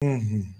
[0.00, 0.54] Мгм.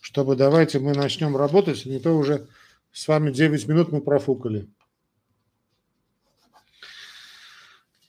[0.00, 2.48] Чтобы давайте мы начнем работать, не то уже
[2.92, 4.68] с вами 9 минут мы профукали.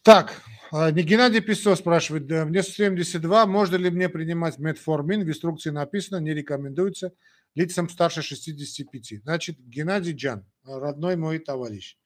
[0.02, 0.41] Так,
[0.71, 5.26] а, Геннадий Песо спрашивает, мне 72, можно ли мне принимать метформин?
[5.26, 7.12] В инструкции написано, не рекомендуется
[7.56, 9.19] лицам старше 65.
[9.24, 11.97] Значит, Геннадий Джан, родной мой товарищ,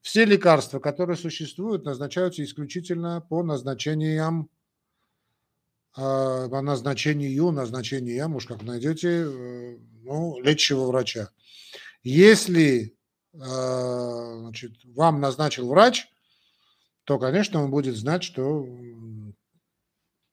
[0.00, 4.48] все лекарства, которые существуют, назначаются исключительно по назначениям
[5.94, 11.30] а, по назначению, назначениям, уж как найдете, э, ну, лечащего врача.
[12.02, 12.96] Если
[13.34, 16.08] а, значит, вам назначил врач,
[17.04, 18.66] то, конечно, он будет знать, что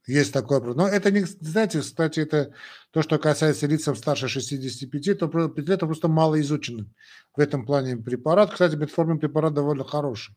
[0.05, 0.59] есть такое.
[0.61, 2.53] Но это не, знаете, кстати, это
[2.91, 6.87] то, что касается лицам старше 65, то это просто мало изучено
[7.35, 8.51] в этом плане препарат.
[8.51, 10.35] Кстати, метформин препарат довольно хороший.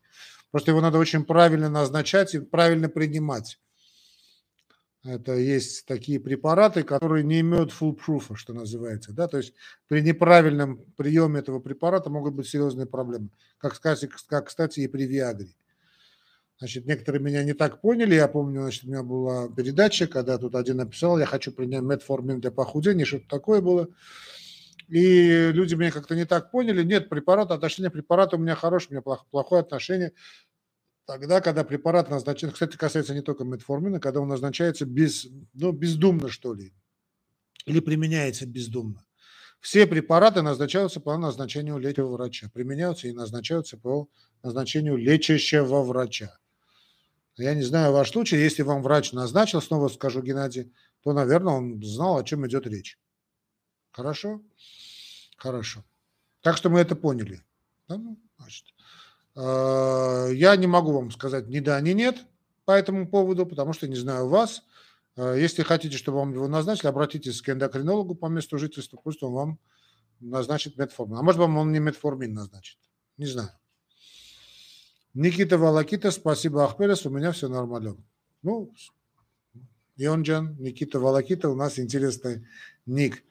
[0.51, 3.59] Просто его надо очень правильно назначать и правильно принимать.
[5.03, 9.11] Это есть такие препараты, которые не имеют full proof, что называется.
[9.11, 9.27] Да?
[9.27, 9.53] То есть
[9.89, 13.29] при неправильном приеме этого препарата могут быть серьезные проблемы.
[13.57, 15.49] Как, как, кстати и при Виагре.
[16.59, 18.15] Значит, некоторые меня не так поняли.
[18.15, 22.39] Я помню, значит, у меня была передача, когда тут один написал, я хочу принять метформин
[22.39, 23.89] для похудения, что-то такое было.
[24.87, 26.83] И люди меня как-то не так поняли.
[26.83, 30.13] Нет, препарат, отношение препарата у меня хорошее, у меня плохое отношение.
[31.05, 36.29] Тогда, когда препарат назначается, кстати, касается не только метформина, когда он назначается без, ну, бездумно,
[36.29, 36.73] что ли,
[37.65, 39.05] или применяется бездумно.
[39.59, 44.09] Все препараты назначаются по назначению лечащего врача, применяются и назначаются по
[44.43, 46.37] назначению лечащего врача.
[47.37, 51.83] Я не знаю ваш случай, если вам врач назначил, снова скажу Геннадий, то, наверное, он
[51.83, 52.99] знал, о чем идет речь.
[53.91, 54.41] Хорошо?
[55.37, 55.83] Хорошо.
[56.41, 57.41] Так что мы это поняли.
[57.87, 58.65] Да, ну, значит,
[59.35, 62.23] я не могу вам сказать ни да, ни нет
[62.65, 64.63] по этому поводу, потому что не знаю вас.
[65.15, 69.33] Э, если хотите, чтобы вам его назначили, обратитесь к эндокринологу по месту жительства, пусть он
[69.33, 69.59] вам
[70.19, 71.17] назначит метформин.
[71.17, 72.77] А может, вам он не метформин назначит.
[73.17, 73.49] Не знаю.
[75.13, 77.97] Никита Волокита, спасибо, Ахперес, у меня все нормально.
[78.41, 78.73] Ну,
[79.95, 82.47] Ионджан, Никита Волокита, у нас интересный
[82.85, 83.23] ник.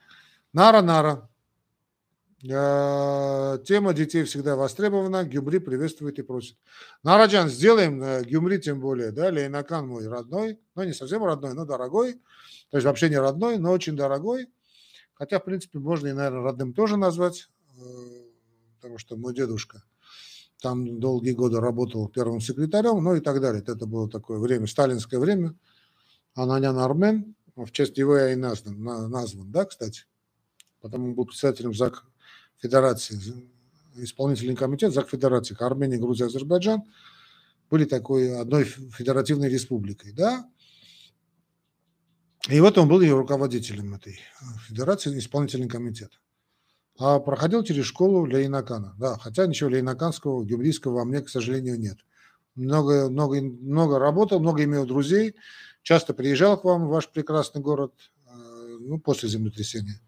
[0.53, 1.29] Нара-Нара.
[2.49, 6.57] Э, тема детей всегда востребована, Гюмри приветствует и просит.
[7.03, 11.65] Нараджан, сделаем э, Гюмри тем более, да, Лейнакан мой родной, ну не совсем родной, но
[11.65, 12.15] дорогой,
[12.71, 14.49] то есть вообще не родной, но очень дорогой,
[15.15, 17.83] хотя, в принципе, можно и, наверное, родным тоже назвать, э,
[18.77, 19.85] потому что мой дедушка–
[20.63, 23.63] там долгие годы работал первым секретарем, ну и так далее.
[23.67, 25.57] Это было такое время, сталинское время.
[26.35, 28.81] Ананян Армен, в честь его я и назван,
[29.11, 30.05] назван да, кстати.
[30.81, 32.05] Потом он был председателем ЗАГ
[32.63, 33.21] Федерации,
[33.97, 36.83] исполнительный комитет ЗАГ Федерации, Армения, Грузия, Азербайджан
[37.71, 40.49] были такой одной федеративной республикой, да.
[42.49, 44.19] И вот он был ее руководителем этой
[44.67, 46.13] федерации, исполнительный комитет
[46.99, 48.95] а проходил через школу Лейнакана.
[48.99, 51.99] Да, хотя ничего лейнаканского, гюмрийского во мне, к сожалению, нет.
[52.55, 55.35] Много, много, много работал, много имел друзей,
[55.83, 57.93] часто приезжал к вам в ваш прекрасный город,
[58.27, 58.31] э,
[58.81, 60.01] ну, после землетрясения.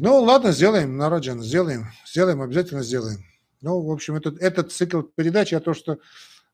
[0.00, 3.24] Ну, ладно, сделаем, Нараджан, сделаем, сделаем, обязательно сделаем.
[3.60, 5.98] Ну, в общем, этот, этот цикл передач, я то, что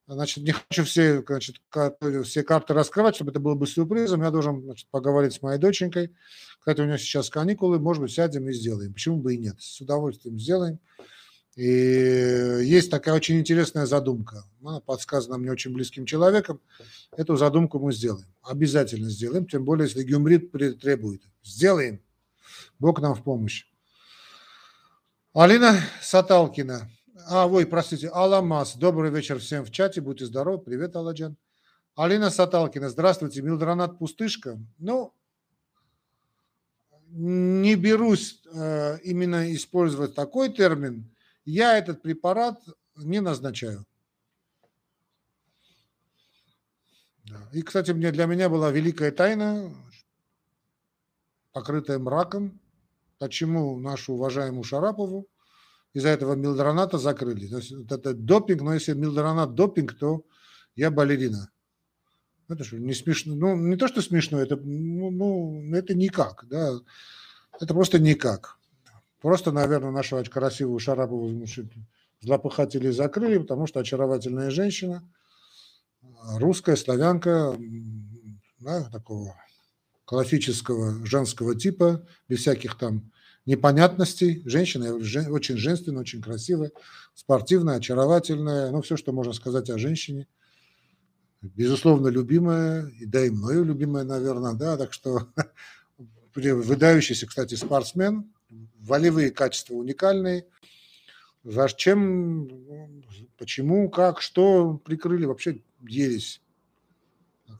[0.07, 1.57] Значит, не хочу все, значит,
[2.25, 4.23] все карты раскрывать, чтобы это было бы сюрпризом.
[4.23, 6.15] Я должен значит, поговорить с моей доченькой.
[6.59, 8.93] Кстати, у нее сейчас каникулы, может быть, сядем и сделаем.
[8.93, 9.57] Почему бы и нет?
[9.61, 10.79] С удовольствием сделаем.
[11.57, 14.45] И есть такая очень интересная задумка.
[14.63, 16.61] Она подсказана мне очень близким человеком.
[17.17, 18.27] Эту задумку мы сделаем.
[18.43, 21.23] Обязательно сделаем, тем более, если Гюмрит требует.
[21.43, 22.01] Сделаем.
[22.85, 23.65] Бог нам в помощь.
[25.33, 26.91] Алина Саталкина.
[27.31, 28.77] А, ой, простите, Аламас.
[28.77, 30.03] Добрый вечер всем в чате.
[30.03, 30.59] Будьте здоровы.
[30.59, 31.39] Привет, Аладжан.
[31.97, 32.91] Алина Саталкина.
[32.91, 33.41] Здравствуйте.
[33.41, 34.59] Милдронат Пустышка.
[34.77, 35.15] Ну,
[37.09, 41.11] не берусь э, именно использовать такой термин.
[41.47, 42.61] Я этот препарат
[42.97, 43.87] не назначаю.
[47.51, 49.75] И, кстати, мне, для меня была великая тайна,
[51.53, 52.61] покрытая мраком,
[53.25, 55.27] почему нашу уважаемую Шарапову
[55.95, 57.47] из-за этого Милдроната закрыли.
[57.47, 60.27] То есть вот это допинг, но если Милдронат допинг, то
[60.77, 61.51] я балерина.
[62.51, 63.35] Это что, не смешно?
[63.35, 66.75] Ну, не то, что смешно, это, ну, ну, это никак, да.
[67.59, 68.59] Это просто никак.
[69.23, 71.47] Просто, наверное, нашу красивую Шарапову
[72.21, 75.03] злопыхатели закрыли, потому что очаровательная женщина,
[76.37, 77.57] русская, славянка,
[78.59, 79.35] да, такого
[80.05, 83.11] классического женского типа, без всяких там
[83.47, 84.43] непонятностей.
[84.45, 86.73] Женщина очень женственная, очень красивая,
[87.15, 88.71] спортивная, очаровательная.
[88.71, 90.27] Ну, все, что можно сказать о женщине.
[91.43, 95.29] Безусловно, любимая, и да и мною любимая, наверное, да, так что
[96.35, 98.33] выдающийся, кстати, спортсмен,
[98.79, 100.47] волевые качества уникальные.
[101.43, 102.49] Зачем,
[103.37, 106.41] почему, как, что прикрыли, вообще ересь.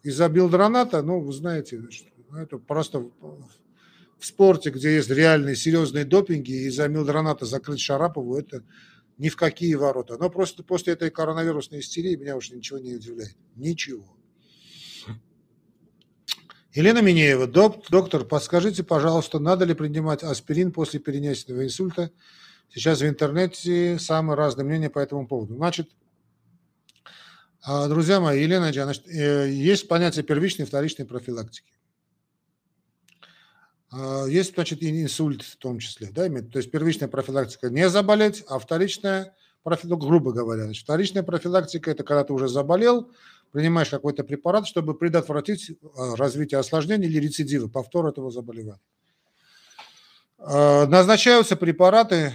[0.03, 1.83] Из-за билдраната, ну, вы знаете,
[2.31, 3.11] ну, это просто
[4.19, 8.63] в спорте, где есть реальные серьезные допинги, из-за Милдроната закрыть Шарапову, это
[9.19, 10.17] ни в какие ворота.
[10.19, 13.37] Но просто после этой коронавирусной истерии меня уже ничего не удивляет.
[13.57, 14.17] Ничего.
[16.73, 22.11] Елена Минеева, доктор, подскажите, пожалуйста, надо ли принимать аспирин после перенесенного инсульта?
[22.69, 25.55] Сейчас в интернете самые разные мнения по этому поводу.
[25.55, 25.91] Значит,
[27.63, 31.73] а, друзья мои, Елена, значит, э, есть понятие первичной и вторичной профилактики.
[33.97, 36.11] А, есть, значит, и инсульт в том числе.
[36.11, 40.65] Да, то есть первичная профилактика не заболеть, а вторичная профилактика, грубо говоря.
[40.65, 43.11] Значит, вторичная профилактика– это когда ты уже заболел,
[43.53, 48.81] принимаешь какой-то препарат, чтобы предотвратить а, развитие осложнений или рецидива, повтор этого заболевания.
[50.39, 52.33] А, назначаются препараты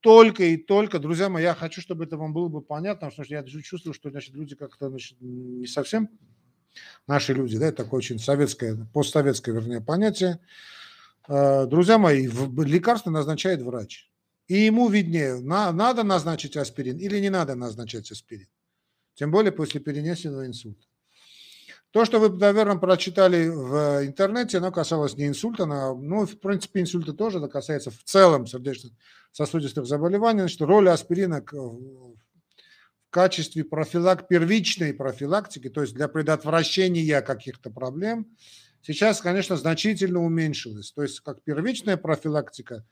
[0.00, 3.34] только и только, друзья мои, я хочу, чтобы это вам было бы понятно, потому что
[3.34, 6.10] я чувствую, что значит, люди как-то значит, не совсем
[7.06, 10.40] наши люди, да, это такое очень советское, постсоветское, вернее, понятие.
[11.26, 14.10] А, друзья мои, лекарство назначает врач.
[14.46, 18.48] И ему виднее, на, надо назначить аспирин или не надо назначать аспирин.
[19.14, 20.86] Тем более после перенесенного инсульта.
[21.92, 26.80] То, что вы, наверное, прочитали в интернете, оно касалось не инсульта, оно, ну, в принципе,
[26.80, 30.40] инсульта тоже, это касается в целом сердечно-сосудистых заболеваний.
[30.40, 31.40] Значит, роль аспирина
[33.14, 38.26] качестве профилак, первичной профилактики, то есть для предотвращения каких-то проблем,
[38.82, 40.90] сейчас, конечно, значительно уменьшилась.
[40.90, 42.84] То есть как первичная профилактика,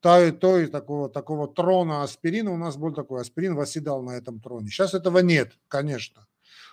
[0.00, 4.16] то и, то и такого, такого трона аспирина у нас был такой, аспирин восседал на
[4.16, 4.70] этом троне.
[4.70, 6.26] Сейчас этого нет, конечно.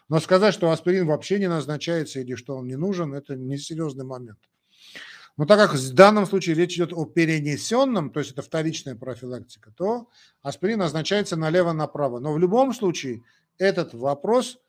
[0.10, 4.40] Но сказать, что аспирин вообще не назначается или что он не нужен, это несерьезный момент.
[5.38, 9.72] Но так как в данном случае речь идет о перенесенном, то есть это вторичная профилактика,
[9.72, 10.10] то
[10.42, 12.19] аспирин назначается налево-направо.
[12.19, 13.24] Но в любом случае
[13.60, 14.60] этот вопрос,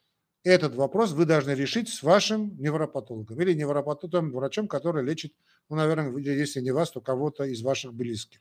[0.44, 5.32] этот вопрос вы должны решить с вашим невропатологом или невропатологом, врачом, который лечит,
[5.70, 8.40] ну, наверное, если не вас, то кого-то из ваших близких.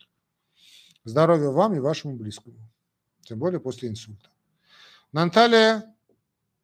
[1.05, 2.57] Здоровья вам и вашему близкому,
[3.23, 4.29] тем более после инсульта.
[5.13, 5.95] Наталья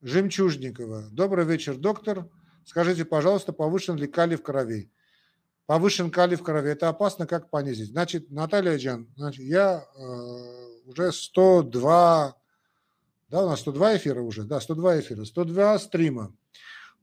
[0.01, 1.07] Жемчужникова.
[1.11, 2.29] Добрый вечер, доктор.
[2.65, 4.91] Скажите, пожалуйста, повышен ли калий в крови?
[5.65, 6.71] Повышен калий в крови.
[6.71, 7.89] Это опасно, как понизить.
[7.89, 12.35] Значит, Наталья Джан, значит, я э, уже 102,
[13.29, 16.33] да, у нас 102 эфира уже, да, 102 эфира, 102 стрима.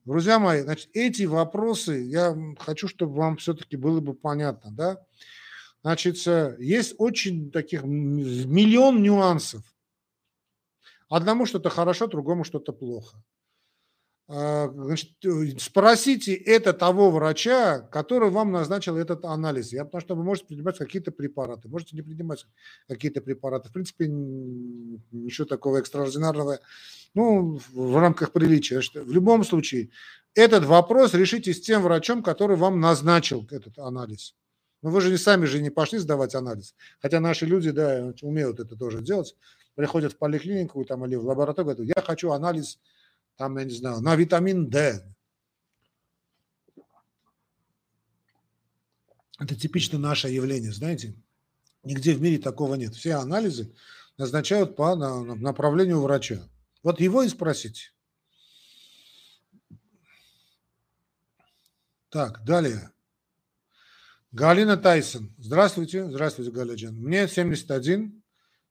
[0.04, 5.04] Друзья мои, значит, эти вопросы, я хочу, чтобы вам все-таки было бы понятно, да.
[5.82, 6.16] Значит,
[6.58, 9.62] есть очень таких миллион нюансов.
[11.08, 13.16] Одному что-то хорошо, другому что-то плохо.
[14.32, 19.72] А, э, спросите это того врача, который вам назначил этот анализ.
[19.72, 22.46] Я, потому что вы можете принимать какие-то препараты, можете не принимать
[22.86, 23.70] какие-то препараты.
[23.70, 26.60] В принципе, ничего такого экстраординарного,
[27.14, 28.80] ну, в рамках приличия.
[28.94, 29.90] В любом случае,
[30.36, 34.36] этот вопрос решите с тем врачом, который вам назначил этот анализ.
[34.80, 36.76] Но вы же не сами же не пошли сдавать анализ.
[37.00, 39.34] Хотя наши люди, да, умеют это тоже делать.
[39.74, 42.78] Приходят в поликлинику там, или в лабораторию, говорят, я хочу анализ
[43.40, 45.02] там, я не знаю, на витамин D.
[49.38, 51.14] Это типично наше явление, знаете.
[51.82, 52.94] Нигде в мире такого нет.
[52.94, 53.74] Все анализы
[54.18, 56.46] назначают по направлению врача.
[56.82, 57.92] Вот его и спросите.
[62.10, 62.92] Так, далее.
[64.32, 65.34] Галина Тайсон.
[65.38, 66.10] Здравствуйте.
[66.10, 66.94] Здравствуйте, Галиджан.
[66.94, 68.22] Мне 71.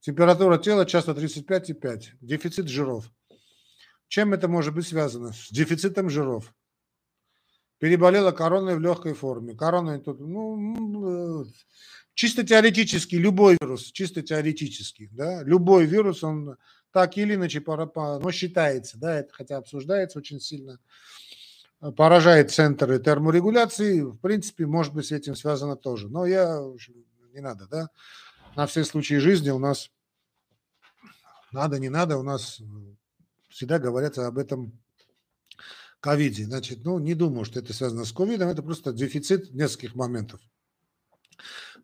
[0.02, 2.18] Температура тела часто 35,5.
[2.22, 3.12] Дефицит жиров.
[4.10, 5.32] Чем это может быть связано?
[5.32, 6.54] С дефицитом жиров.
[7.78, 9.56] Переболела короной в легкой форме.
[9.56, 11.46] Корона тут, ну,
[12.16, 16.58] чисто теоретически, любой вирус, чисто теоретически, да, любой вирус, он
[16.92, 20.80] так или иначе, но считается, да, это хотя обсуждается очень сильно,
[21.96, 26.10] поражает центры терморегуляции, в принципе, может быть, с этим связано тоже.
[26.10, 26.62] Но я,
[27.32, 27.90] не надо, да,
[28.58, 29.90] на все случаи жизни у нас
[31.54, 32.60] надо, не надо, у нас
[33.60, 34.72] всегда говорят об этом
[36.00, 36.46] ковиде.
[36.46, 40.40] Значит, ну, не думаю, что это связано с ковидом, это просто дефицит нескольких моментов.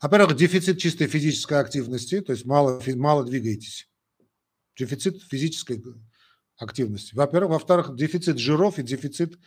[0.01, 3.89] Во-первых, дефицит чистой физической активности, то есть мало, мало двигаетесь.
[4.77, 5.83] Дефицит физической
[6.57, 7.13] активности.
[7.13, 9.37] Во-первых, во-вторых, дефицит жиров и дефицит,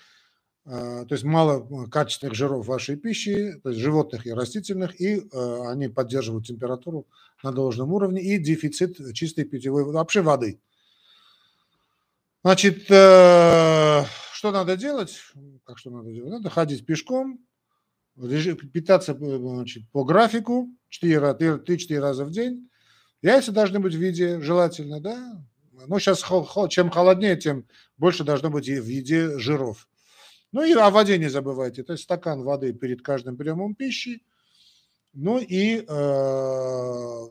[0.67, 5.71] э, то есть мало качественных жиров вашей пищи, то есть животных и растительных, и э,
[5.71, 7.07] они поддерживают температуру
[7.43, 10.61] на должном уровне, и дефицит чистой питьевой вообще воды.
[12.49, 15.21] Значит, э, что надо делать?
[15.67, 16.31] Как что надо делать?
[16.31, 17.41] Надо ходить пешком,
[18.73, 22.71] питаться значит, по графику 3-4 раза в день.
[23.21, 25.45] Яйца должны быть в виде, желательно, да.
[25.89, 26.25] Ну, сейчас
[26.71, 27.67] чем холоднее, тем
[27.99, 29.87] больше должно быть в виде жиров.
[30.51, 31.83] Ну и о воде не забывайте.
[31.83, 34.23] То есть стакан воды перед каждым приемом пищи.
[35.13, 37.27] Ну и э,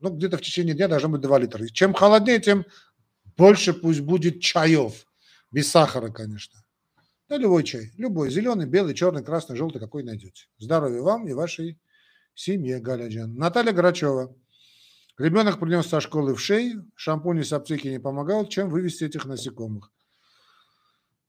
[0.00, 1.66] ну, где-то в течение дня должно быть 2 литра.
[1.68, 2.66] Чем холоднее, тем
[3.36, 5.06] больше пусть будет чаев.
[5.50, 6.62] Без сахара, конечно.
[7.28, 7.92] Да, любой чай.
[7.96, 8.30] Любой.
[8.30, 10.46] Зеленый, белый, черный, красный, желтый, какой найдете.
[10.58, 11.78] Здоровья вам и вашей
[12.34, 13.34] семье, Галяджан.
[13.34, 14.34] Наталья Грачева.
[15.18, 18.46] Ребенок принес со школы в шею, шампунь и аптеки не помогал.
[18.46, 19.92] Чем вывести этих насекомых?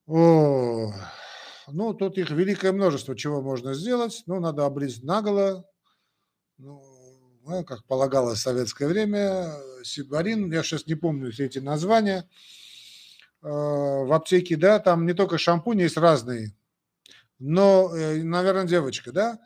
[0.07, 0.93] О,
[1.67, 4.23] ну, тут их великое множество, чего можно сделать.
[4.25, 5.65] Ну, надо обрезать наголо.
[6.57, 6.81] Ну,
[7.51, 9.53] ну, как полагалось в советское время,
[9.83, 12.27] сибарин, я сейчас не помню все эти названия,
[13.43, 16.55] э, в аптеке, да, там не только шампуни есть разные,
[17.39, 19.39] но, э, наверное, девочка, да,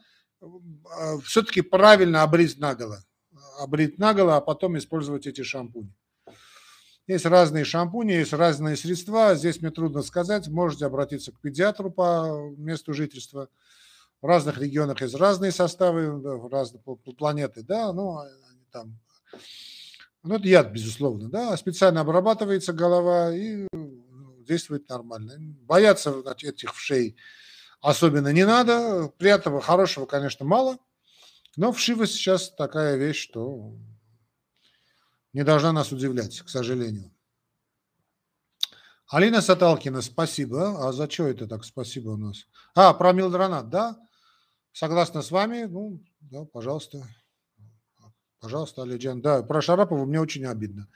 [1.23, 3.03] все-таки правильно обрезать наголо,
[3.59, 5.91] обрезать наголо, а потом использовать эти шампуни.
[7.07, 9.35] Есть разные шампуни, есть разные средства.
[9.35, 10.47] Здесь мне трудно сказать.
[10.47, 13.47] Можете обратиться к педиатру по месту жительства.
[14.25, 16.81] В разных регионах есть разные составы, разные
[17.15, 18.17] планеты, да, ну,
[18.71, 18.99] там,
[20.23, 25.35] ну, это яд, безусловно, да, специально обрабатывается голова и ну, действует нормально.
[25.61, 27.17] Бояться этих вшей
[27.81, 29.09] особенно не надо.
[29.19, 30.79] Приятного, хорошего, конечно, мало,
[31.55, 33.75] но вшивость сейчас такая вещь, что
[35.33, 37.13] не должна нас удивлять, к сожалению.
[39.07, 40.87] Алина Саталкина, спасибо.
[40.87, 42.47] А за что это так спасибо у нас?
[42.73, 43.99] А, про Милдронат, да?
[44.75, 45.63] Согласна с вами.
[45.63, 47.01] Ну, да, пожалуйста.
[48.41, 49.21] Пожалуйста, Алиджан.
[49.21, 50.89] Да, про Шарапова мне очень обидно.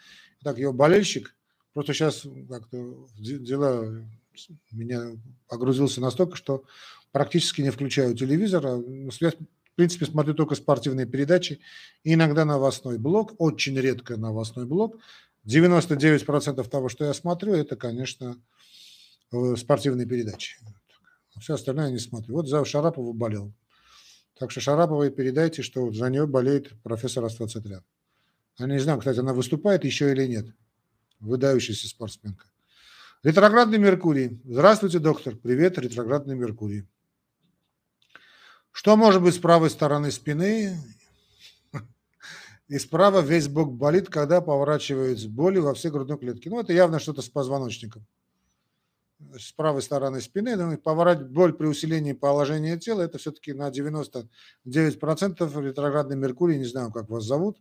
[0.43, 1.33] Так, его болельщик,
[1.71, 4.05] просто сейчас как-то дела
[4.73, 5.17] меня
[5.47, 6.65] погрузился настолько, что
[7.13, 8.67] практически не включаю телевизор.
[8.67, 11.61] А, ну, в принципе, смотрю только спортивные передачи.
[12.03, 14.97] иногда новостной блок, очень редко новостной блок.
[15.47, 18.43] 99% того, что я смотрю, это, конечно,
[19.31, 20.57] э, спортивные передачи.
[21.39, 22.35] Все остальное я не смотрю.
[22.35, 23.53] Вот за Шарапова болел.
[24.39, 27.83] Так что Шараповой передайте, что за нее болеет профессор Аствацатрян.
[28.57, 30.47] Я не знаю, кстати, она выступает еще или нет.
[31.19, 32.45] Выдающаяся спортсменка.
[33.21, 34.39] Ретроградный Меркурий.
[34.45, 35.35] Здравствуйте, доктор.
[35.35, 36.87] Привет, ретроградный Меркурий.
[38.71, 40.77] Что может быть с правой стороны спины?
[42.69, 46.47] И справа весь бок болит, когда поворачивают с боли во все грудной клетки.
[46.47, 48.05] Ну, это явно что-то с позвоночником.
[49.37, 50.55] С правой стороны спины.
[50.55, 54.27] Ну, поворачивать боль при усилении положения тела, это все-таки на 99%
[54.65, 56.57] ретроградный Меркурий.
[56.57, 57.57] Не знаю, как вас зовут.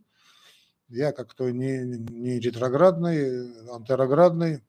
[0.87, 4.63] Я как-то не, не ретроградный, антероградный.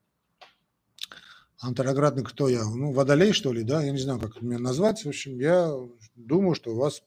[1.61, 2.65] Антероградный кто я?
[2.65, 3.83] Ну, водолей, что ли, да?
[3.83, 5.05] Я не знаю, как меня назвать.
[5.05, 5.73] В общем, я
[6.17, 7.03] думаю, что у вас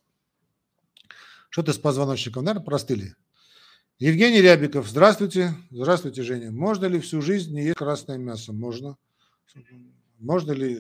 [1.50, 2.46] что-то с позвоночником.
[2.46, 3.16] Наверное, простыли.
[4.00, 5.54] Евгений Рябиков, здравствуйте.
[5.70, 6.52] Здравствуйте, Женя.
[6.52, 8.54] Можно ли всю жизнь не есть красное мясо?
[8.54, 8.98] Можно.
[10.20, 10.80] Можно ли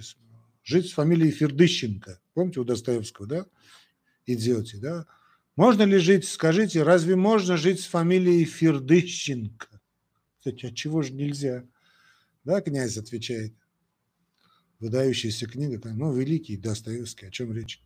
[0.64, 2.20] жить с фамилией Фердыщенко?
[2.34, 3.46] Помните у Достоевского, да?
[4.26, 5.06] Идиоте, да?
[5.56, 9.68] Можно ли жить, скажите, разве можно жить с фамилией Фердыщенко?
[10.40, 11.66] Кстати, а чего же нельзя?
[12.44, 13.54] Да, князь отвечает.
[14.80, 17.82] Выдающаяся книга, ну, великий Достоевский, о чем речь?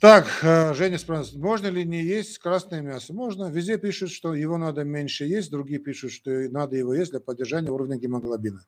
[0.00, 3.12] Так, э, Женя спрашивает, можно ли не есть красное мясо?
[3.12, 3.50] Можно.
[3.50, 7.70] Везде пишут, что его надо меньше есть, другие пишут, что надо его есть для поддержания
[7.70, 8.64] уровня гемоглобина.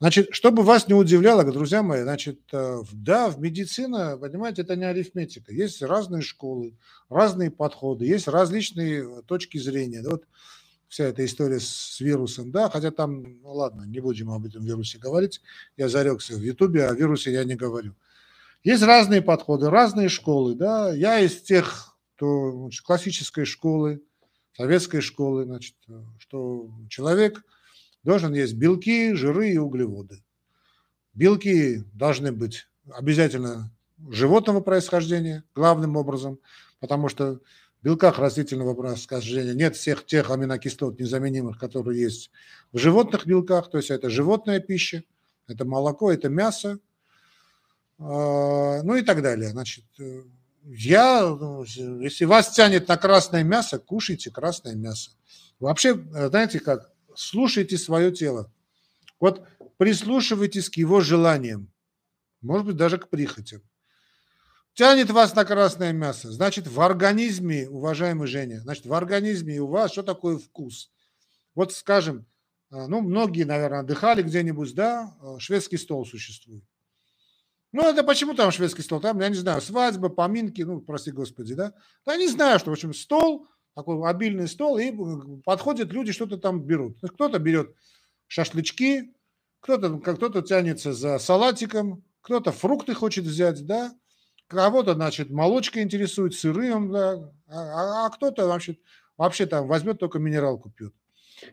[0.00, 4.84] Значит, чтобы вас не удивляло, друзья мои, значит, э, да, в медицине, понимаете, это не
[4.84, 5.52] арифметика.
[5.52, 6.76] Есть разные школы,
[7.08, 10.04] разные подходы, есть различные точки зрения.
[10.08, 10.24] Вот
[10.88, 14.98] вся эта история с вирусом, да, хотя там, ну ладно, не будем об этом вирусе
[14.98, 15.40] говорить,
[15.76, 17.94] я зарекся в Ютубе, о вирусе я не говорю.
[18.62, 20.54] Есть разные подходы, разные школы.
[20.54, 20.92] Да?
[20.92, 24.02] Я из тех, кто значит, классической школы,
[24.56, 25.74] советской школы, значит,
[26.18, 27.44] что человек
[28.08, 30.24] должен есть белки, жиры и углеводы.
[31.12, 33.70] Белки должны быть обязательно
[34.08, 36.38] животного происхождения, главным образом,
[36.80, 42.30] потому что в белках растительного происхождения нет всех тех аминокислот незаменимых, которые есть
[42.72, 45.04] в животных белках, то есть это животная пища,
[45.46, 46.78] это молоко, это мясо,
[47.98, 49.50] а, ну и так далее.
[49.50, 49.84] Значит,
[50.64, 55.10] я, ну, если вас тянет на красное мясо, кушайте красное мясо.
[55.60, 58.52] Вообще, э, знаете как, слушайте свое тело.
[59.20, 59.46] Вот
[59.76, 61.72] прислушивайтесь к его желаниям,
[62.40, 63.62] может быть, даже к прихотям.
[64.74, 69.90] Тянет вас на красное мясо, значит, в организме, уважаемый Женя, значит, в организме у вас
[69.90, 70.92] что такое вкус?
[71.56, 72.26] Вот, скажем,
[72.70, 76.62] э, ну, многие, наверное, отдыхали где-нибудь, да, шведский стол существует.
[77.72, 79.00] Ну, это почему там шведский стол?
[79.00, 81.74] Там, я не знаю, свадьба, поминки, ну, прости господи, да?
[82.06, 83.48] Я не знаю, что, в общем, стол,
[83.78, 84.92] такой обильный стол, и
[85.44, 86.98] подходят люди, что-то там берут.
[87.00, 87.76] Кто-то берет
[88.26, 89.14] шашлычки,
[89.60, 93.94] кто-то кто тянется за салатиком, кто-то фрукты хочет взять, да,
[94.48, 98.78] кого-то, значит, молочка интересует, сырым, да, а, а кто-то вообще,
[99.16, 100.92] вообще там возьмет только минералку пьет.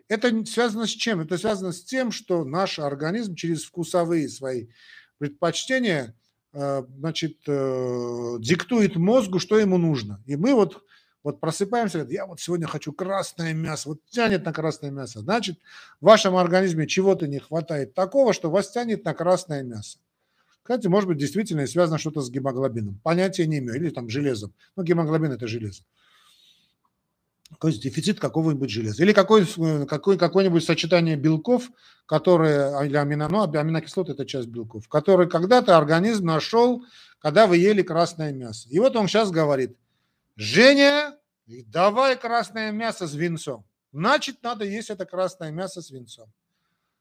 [0.08, 1.22] Это связано с чем?
[1.22, 4.70] Это связано с тем, что наш организм через вкусовые свои
[5.20, 6.16] предпочтения
[6.54, 10.24] э, значит, э, диктует мозгу, что ему нужно.
[10.26, 10.82] И мы вот,
[11.26, 15.22] вот просыпаемся, говорит, я вот сегодня хочу красное мясо, вот тянет на красное мясо.
[15.22, 15.58] Значит,
[16.00, 19.98] в вашем организме чего-то не хватает такого, что вас тянет на красное мясо.
[20.62, 23.00] Кстати, может быть, действительно связано что-то с гемоглобином.
[23.04, 23.76] Понятия не имею.
[23.76, 24.54] Или там железом.
[24.76, 25.82] Ну, гемоглобин– это железо.
[27.60, 29.02] То есть дефицит какого-нибудь железа.
[29.02, 29.48] Или какой,
[29.88, 31.72] какой, какое-нибудь сочетание белков,
[32.06, 36.84] которые, или амино, ну, аминокислоты– это часть белков, которые когда-то организм нашел,
[37.18, 38.70] когда вы ели красное мясо.
[38.70, 39.76] И вот он сейчас говорит,
[40.36, 41.15] Женя,
[41.48, 43.66] давай красное мясо с винцом.
[43.92, 46.32] Значит, надо есть это красное мясо с винцом.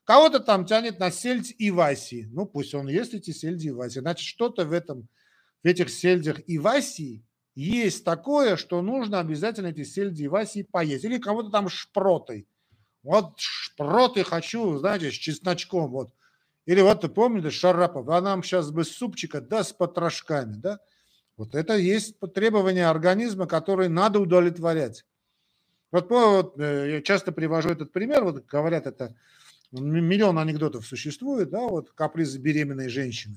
[0.04, 2.28] Кого-то там тянет на сельдь и васи.
[2.30, 4.00] Ну, пусть он ест эти сельди и васи.
[4.00, 5.08] Значит, что-то в этом,
[5.62, 7.24] в этих сельдях и васи
[7.54, 11.04] есть такое, что нужно обязательно эти сельди и васи поесть.
[11.04, 12.46] Или кого-то там шпротой.
[13.02, 15.90] Вот шпроты хочу, знаете, с чесночком.
[15.90, 16.12] Вот.
[16.66, 20.80] Или вот, ты помните, Шарапов, а нам сейчас бы супчика, да, с потрошками, да.
[21.36, 25.04] Вот это есть требования организма, которые надо удовлетворять.
[25.90, 29.14] Вот, вот э, я часто привожу этот пример, вот говорят это
[29.72, 33.36] миллион анекдотов существует, да, вот капризы беременной женщины.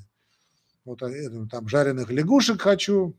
[0.85, 1.11] Вот а,
[1.49, 3.15] там жареных лягушек хочу,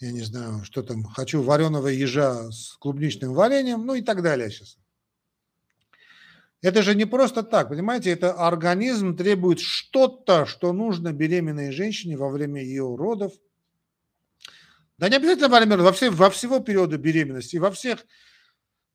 [0.00, 4.50] я не знаю, что там, хочу вареного ежа с клубничным вареньем, ну и так далее
[4.50, 4.78] сейчас.
[6.60, 12.28] Это же не просто так, понимаете, это организм требует что-то, что нужно беременной женщине во
[12.28, 13.32] время ее родов.
[14.98, 18.04] Да не обязательно родов, во, все, во всего периода беременности, во всех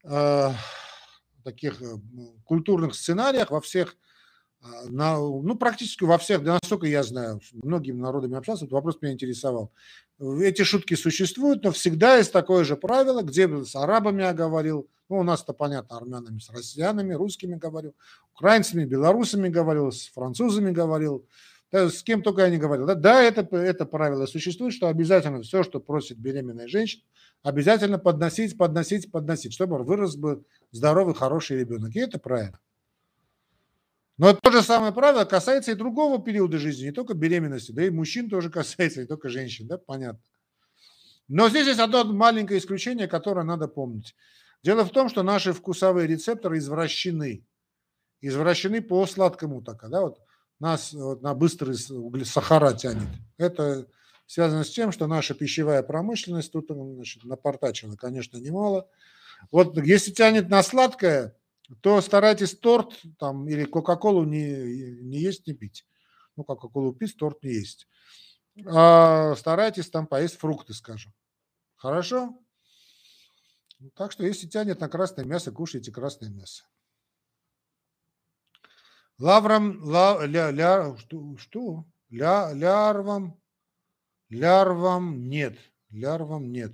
[0.04, 0.50] э,
[1.46, 1.96] таких э,
[2.44, 3.96] культурных сценариях, во всех,
[4.62, 8.98] а, на, ну, практически во всех, да, насколько я знаю, многими народами общался, этот вопрос
[9.02, 9.72] меня интересовал.
[10.20, 15.18] Эти шутки существуют, но всегда есть такое же правило, где с арабами я говорил, ну,
[15.18, 17.96] у нас-то понятно, армянами, с россиянами, русскими говорил,
[18.36, 21.28] украинцами, белорусами говорил, с французами говорил,
[21.72, 22.86] да, с кем только я не говорил.
[22.86, 27.04] Да, да это, это правило существует, что обязательно все, что просит беременная женщина,
[27.42, 31.96] обязательно подносить, подносить, подносить, чтобы вырос бы здоровый, хороший ребенок.
[31.96, 32.60] И это правильно.
[34.18, 37.90] Но то же самое правило касается и другого периода жизни, не только беременности, да и
[37.90, 40.22] мужчин тоже касается, не только женщин, да, понятно.
[41.28, 44.16] Но здесь есть одно маленькое исключение, которое надо помнить.
[44.64, 47.46] Дело в том, что наши вкусовые рецепторы извращены.
[48.22, 50.20] Извращены по сладкому так, да, вот
[50.60, 51.76] нас вот, на быстрый
[52.24, 53.08] сахара тянет.
[53.38, 53.88] Это
[54.26, 58.88] связано с тем, что наша пищевая промышленность тут значит, напортачила, конечно, немало.
[59.52, 61.36] Вот если тянет на сладкое,
[61.82, 65.86] то старайтесь торт там, или Кока-Колу не, не есть, не пить.
[66.36, 67.88] Ну, Кока-Колу пить, торт не есть.
[68.66, 71.14] А старайтесь там поесть фрукты, скажем.
[71.76, 72.38] Хорошо?
[73.96, 76.64] Так что, если тянет на красное мясо, кушайте красное мясо.
[79.18, 81.86] Лаврам, ла, ля, ля, что, что?
[82.10, 83.40] Ля, лярвам
[84.34, 85.58] Лярвам нет.
[85.92, 86.74] Лярвам нет.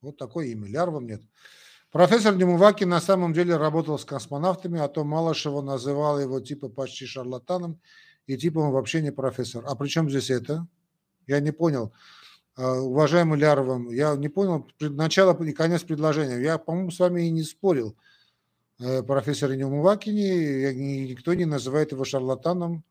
[0.00, 0.68] Вот такое имя.
[0.68, 1.22] Лярвам нет.
[1.96, 7.06] Профессор Немуваки на самом деле работал с космонавтами, а то Малышева называл его типа почти
[7.06, 7.80] шарлатаном,
[8.26, 9.64] и типа он вообще не профессор.
[9.66, 10.66] А при чем здесь это?
[11.26, 11.94] Я не понял.
[12.54, 16.38] А, уважаемый Лярвам, я не понял начало и конец предложения.
[16.38, 17.96] Я, по-моему, с вами и не спорил.
[18.78, 22.84] Э, профессор Немуваки, никто не называет его шарлатаном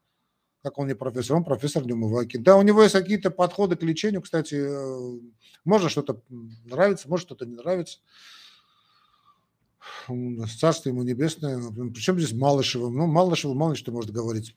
[0.63, 2.37] как он не профессор, он профессор Дюмываки.
[2.37, 5.19] Да, у него есть какие-то подходы к лечению, кстати, э,
[5.63, 7.99] можно что-то нравится, может что-то не нравится.
[10.59, 11.61] Царство ему небесное.
[11.93, 12.89] Причем здесь Малышева?
[12.89, 14.55] Ну, Малышева мало что может говорить.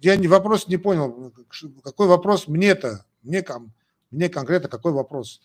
[0.00, 1.32] Я не, вопрос не понял.
[1.82, 3.04] Какой вопрос мне-то?
[3.22, 3.72] Мне, ком,
[4.10, 5.40] мне конкретно какой вопрос?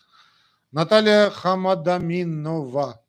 [0.72, 3.02] Наталья Хамадаминова.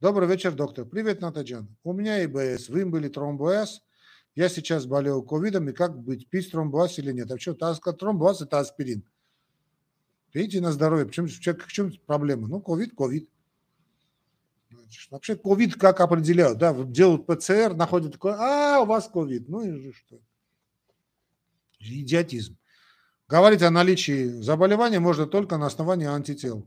[0.00, 0.86] Добрый вечер, доктор.
[0.86, 1.68] Привет, Натаджан.
[1.84, 3.82] У меня ИБС, вы были тромбоз–
[4.36, 7.30] я сейчас болел ковидом, и как быть, пить тромбоаз или нет?
[7.30, 9.04] А что, тромбоаз– это аспирин.
[10.32, 11.06] Пейте на здоровье.
[11.06, 12.46] Почему, в чем проблема?
[12.46, 13.28] Ну, ковид, ковид.
[15.10, 19.92] Вообще ковид как определяют, да, делают ПЦР, находят такой, а, у вас ковид, ну и
[19.92, 20.20] что?
[21.78, 22.58] Идиотизм.
[23.28, 26.66] Говорить о наличии заболевания можно только на основании антител.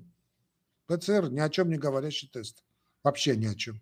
[0.87, 2.63] ПЦР ни о чем не говорящий тест.
[3.03, 3.81] Вообще ни о чем.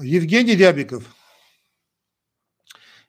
[0.00, 1.04] Евгений Рябиков.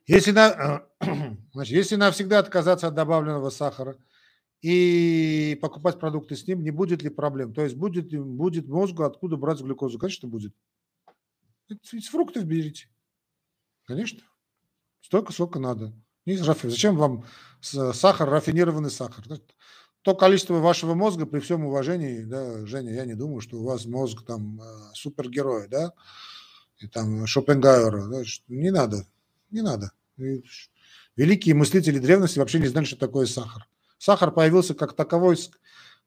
[0.06, 0.86] Если, на,
[1.54, 3.98] значит, если навсегда отказаться от добавленного сахара
[4.62, 7.54] и покупать продукты с ним, не будет ли проблем?
[7.54, 10.00] То есть будет, будет мозгу откуда брать глюкозу?
[10.00, 10.54] Конечно, будет.
[11.92, 12.90] Из фруктов берите.
[13.86, 14.22] Конечно.
[15.02, 15.94] Столько, сколько надо.
[16.26, 17.26] Зачем вам
[17.62, 19.26] сахар, рафинированный сахар?
[20.02, 23.86] То количество вашего мозга, при всем уважении, да, Женя, я не думаю, что у вас
[23.86, 25.94] мозг там э, супергерой, да,
[26.78, 29.06] и там Шопенгауэра, да, не надо,
[29.52, 29.92] не надо.
[31.18, 33.68] Великие мыслители древности вообще не знали, что такое сахар.
[34.00, 35.52] Сахар появился как таковой с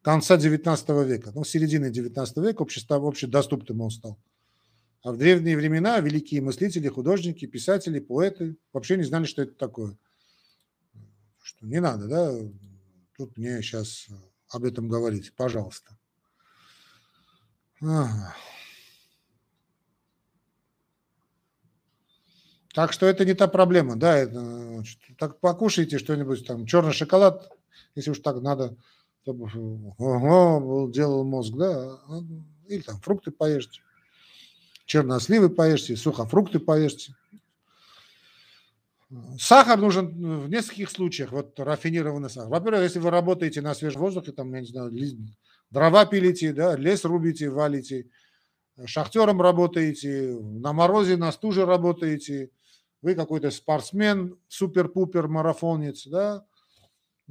[0.00, 4.18] конца 19 века, ну, середины 19 века общество, общедоступным он стал.
[5.02, 9.98] А в древние времена великие мыслители, художники, писатели, поэты вообще не знали, что это такое.
[11.42, 12.34] Что не надо, да,
[13.16, 14.06] тут мне сейчас
[14.48, 15.96] об этом говорить, пожалуйста.
[17.82, 18.34] Ага.
[22.72, 24.82] Так что это не та проблема, да, это,
[25.18, 27.50] так покушайте что-нибудь там, черный шоколад,
[27.94, 28.76] если уж так надо,
[29.22, 29.48] чтобы
[29.98, 31.98] ого, делал мозг, да,
[32.66, 33.80] или там фрукты поешьте,
[34.86, 37.14] черносливы поешьте, сухофрукты поешьте.
[39.38, 42.48] Сахар нужен в нескольких случаях, вот рафинированный сахар.
[42.48, 44.90] Во-первых, если вы работаете на свежем воздухе, там, я не знаю,
[45.70, 48.06] дрова пилите, да, лес рубите, валите,
[48.86, 52.50] шахтером работаете, на морозе, на стуже работаете–
[53.02, 56.44] вы какой-то спортсмен, супер-пупер, марафонец, да,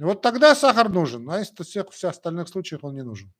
[0.04, 3.32] вот тогда сахар нужен, а если всех, всех остальных случаях он не нужен.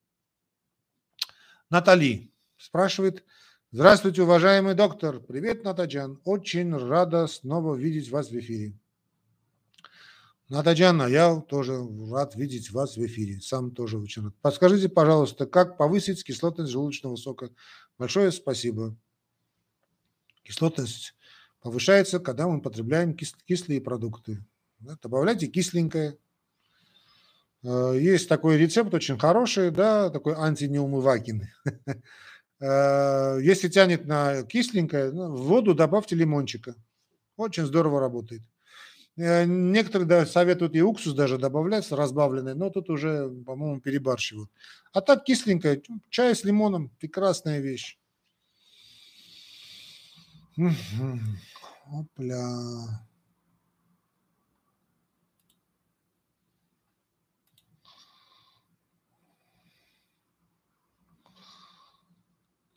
[1.70, 3.24] Натали спрашивает,
[3.70, 8.78] здравствуйте, уважаемый доктор, привет, Натаджан, очень рада снова видеть вас в эфире.
[10.48, 14.34] Натаджана, я тоже рад видеть вас в эфире, сам тоже очень рад.
[14.42, 17.50] Подскажите, пожалуйста, как повысить кислотность желудочного сока?
[17.96, 18.94] Большое спасибо.
[20.42, 21.14] Кислотность
[21.60, 24.44] повышается, когда мы потребляем кис- кислые продукты.
[24.78, 26.18] Добавляйте кисленькое.
[27.64, 31.48] Э, есть такой рецепт очень хороший, да, такой антинеумывакин.
[32.64, 36.76] Э, если тянет на кисленькое, ну, в воду добавьте лимончика.
[37.36, 38.42] Очень здорово работает.
[39.16, 44.48] Э, некоторые да, советуют и уксус даже добавлять, разбавленный, но тут уже, по-моему, перебарщивают.
[44.92, 47.98] А так кисленькое, чай с лимоном, прекрасная вещь.
[51.90, 52.46] Опля.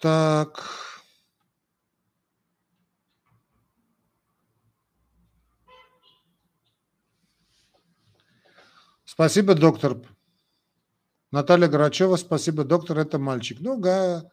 [0.05, 0.63] Так.
[9.03, 9.97] Спасибо, доктор.
[11.31, 13.57] Наталья Грачева, спасибо, доктор, это мальчик.
[13.61, 14.29] Ну, га,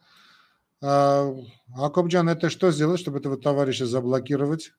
[0.79, 1.33] а,
[1.75, 4.73] Акобджан, это что сделать, чтобы этого товарища заблокировать?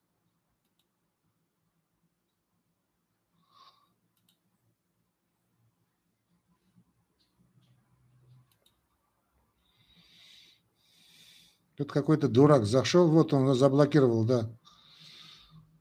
[11.77, 14.51] Тут какой-то дурак зашел, вот он заблокировал, да.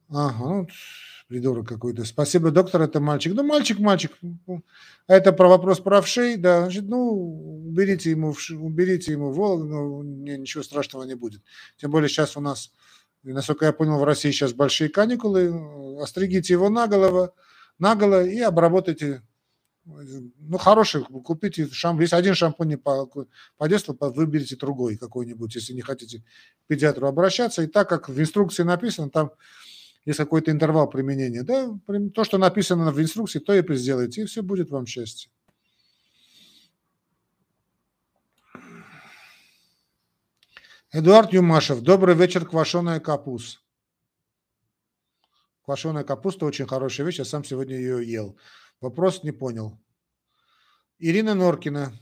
[0.10, 0.68] Ага, ну,
[1.28, 2.04] придурок какой-то.
[2.04, 3.34] Спасибо, доктор, это мальчик.
[3.34, 4.12] Ну, мальчик, мальчик.
[5.08, 11.04] Это про вопрос правшей, да, значит, ну, уберите ему, уберите ему волк, ну, ничего страшного
[11.04, 11.42] не будет.
[11.78, 12.72] Тем более сейчас у нас,
[13.24, 17.34] насколько я понял, в России сейчас большие каникулы, остригите его наголо,
[17.80, 19.22] наголо и обработайте
[19.86, 22.04] ну, хороший, купите шампунь.
[22.04, 22.78] Если один шампунь не
[23.58, 27.64] подействовал, выберите другой какой-нибудь, если не хотите к педиатру обращаться.
[27.64, 29.32] И так как в инструкции написано, там
[30.06, 31.78] есть какой-то интервал применения, да,
[32.14, 35.30] то, что написано в инструкции, то и сделайте, и все будет вам счастье.
[40.92, 43.60] Эдуард Юмашев, добрый вечер, квашеная капуста.
[45.66, 48.38] Квашеная капуста очень хорошая вещь, я сам сегодня ее ел.
[48.84, 49.80] Вопрос не понял.
[51.00, 51.94] Ирина Норкина.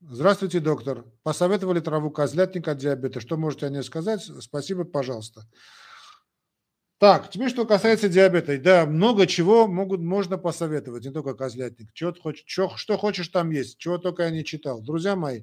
[0.00, 1.04] Здравствуйте, доктор.
[1.22, 3.20] Посоветовали траву козлятник от диабета.
[3.20, 4.22] Что можете о ней сказать?
[4.40, 5.46] Спасибо, пожалуйста.
[6.96, 8.58] Так, теперь что касается диабета.
[8.58, 11.90] Да, много чего могут, можно посоветовать, не только козлятник.
[11.92, 14.80] Что, хочешь, что, что хочешь там есть, чего только я не читал.
[14.80, 15.42] Друзья мои,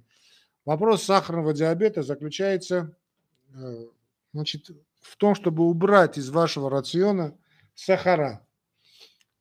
[0.65, 2.97] вопрос сахарного диабета заключается
[3.53, 3.85] э,
[4.33, 4.71] значит,
[5.01, 7.37] в том, чтобы убрать из вашего рациона
[7.75, 8.43] сахара.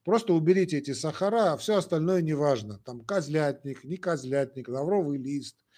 [0.08, 2.80] Просто уберите эти сахара, а все остальное не важно.
[2.84, 5.56] Там козлятник, не козлятник, лавровый лист–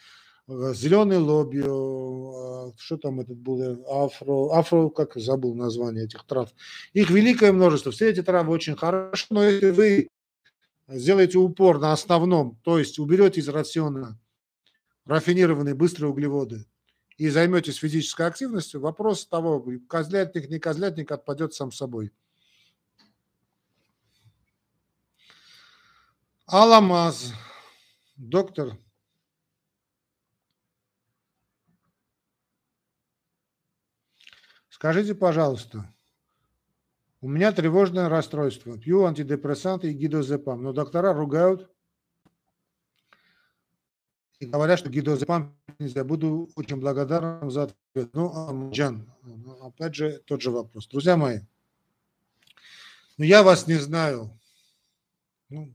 [0.51, 6.51] Э, зеленый лобио, что там этот был, э, афро, афро, как забыл название этих трав.
[6.93, 7.93] Их великое множество.
[7.93, 10.09] Все эти травы очень хорошо, но если вы
[10.89, 14.19] сделаете упор на основном, то есть уберете из рациона
[15.07, 16.67] рафинированные быстрые углеводы
[17.17, 22.11] и займетесь физической активностью, вопрос того, козлятник, не козлятник, отпадет сам собой.
[26.53, 27.33] Аламаз,
[28.17, 28.77] доктор.
[34.69, 35.95] Скажите, пожалуйста,
[37.21, 38.77] у меня тревожное расстройство.
[38.77, 41.71] Пью антидепрессанты и гидозепам, но доктора ругают
[44.41, 46.03] и говорят, что гидозепам нельзя.
[46.03, 48.11] Буду очень благодарен за ответ.
[48.13, 49.09] Ну, Джан,
[49.63, 50.89] опять же, тот же вопрос.
[50.89, 51.43] Друзья мои,
[53.19, 54.37] ну, я вас не знаю.
[55.49, 55.73] Ну,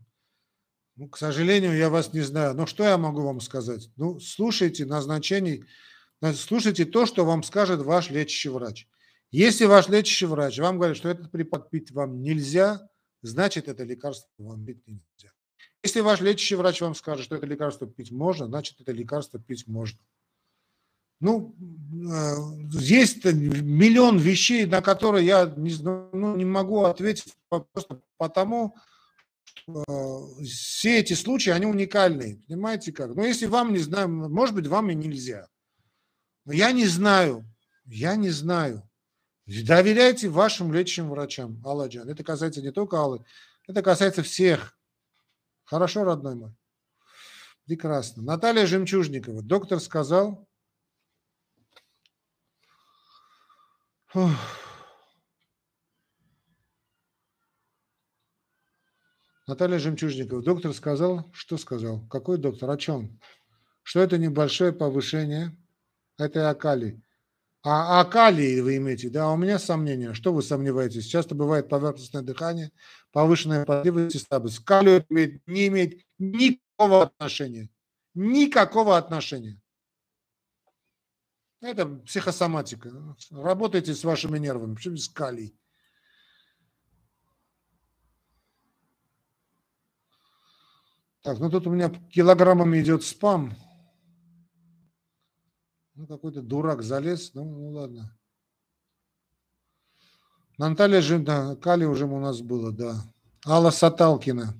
[0.95, 2.53] ну, к сожалению, я вас не знаю.
[2.55, 3.89] Но что я могу вам сказать?
[3.97, 5.65] Ну, слушайте назначений,
[6.33, 8.87] слушайте то, что вам скажет ваш лечащий врач.
[9.31, 12.87] Если ваш лечащий врач вам говорит, что этот препарат пить вам нельзя,
[13.21, 15.33] значит, это лекарство вам пить нельзя.
[15.83, 19.67] Если ваш лечащий врач вам скажет, что это лекарство пить можно, значит, это лекарство пить
[19.67, 19.99] можно.
[21.19, 22.35] Ну, э,
[22.71, 28.94] есть миллион вещей, на которые я не, ну, не могу ответить просто потому, э,
[30.43, 32.37] все эти случаи, они уникальные.
[32.47, 33.15] Понимаете как?
[33.15, 35.47] Но если вам не знаю, может быть, вам и нельзя.
[36.45, 37.43] Но я не знаю,
[37.85, 38.87] я не знаю.
[39.45, 42.09] Доверяйте вашим лечащим врачам, Алладжан.
[42.09, 43.23] Это касается не только Аллы,
[43.67, 44.77] это касается всех.
[45.63, 46.55] Хорошо, родной мой?
[47.65, 48.21] Прекрасно.
[48.21, 49.41] Наталья Жемчужникова.
[49.41, 50.47] Доктор сказал...
[54.07, 54.31] Фух.
[59.47, 60.41] Наталья Жемчужникова.
[60.41, 62.05] Доктор сказал, что сказал?
[62.07, 62.69] Какой доктор?
[62.71, 63.19] О чем?
[63.83, 65.55] Что это небольшое повышение?
[66.17, 67.03] Это акалий.
[67.61, 69.31] А, а калий вы имеете, да?
[69.31, 70.13] У меня сомнения.
[70.13, 71.05] Что вы сомневаетесь?
[71.05, 72.71] Часто бывает поверхностное дыхание,
[73.11, 74.59] повышенная потливость и слабость.
[74.59, 77.69] К калию имеет, не имеет никакого отношения.
[78.13, 79.59] Никакого отношения.
[81.61, 82.91] Это психосоматика.
[83.31, 84.75] Работайте с вашими нервами.
[84.75, 85.55] Почему без калий?
[91.25, 93.55] Так, ну тут у меня килограммами идет спам.
[95.95, 97.33] Ну, какой-то дурак залез.
[97.33, 98.15] Ну, ну ладно.
[100.59, 103.01] Наталья же, да, Кали уже у нас было, да.
[103.43, 104.53] Алла Саталкина.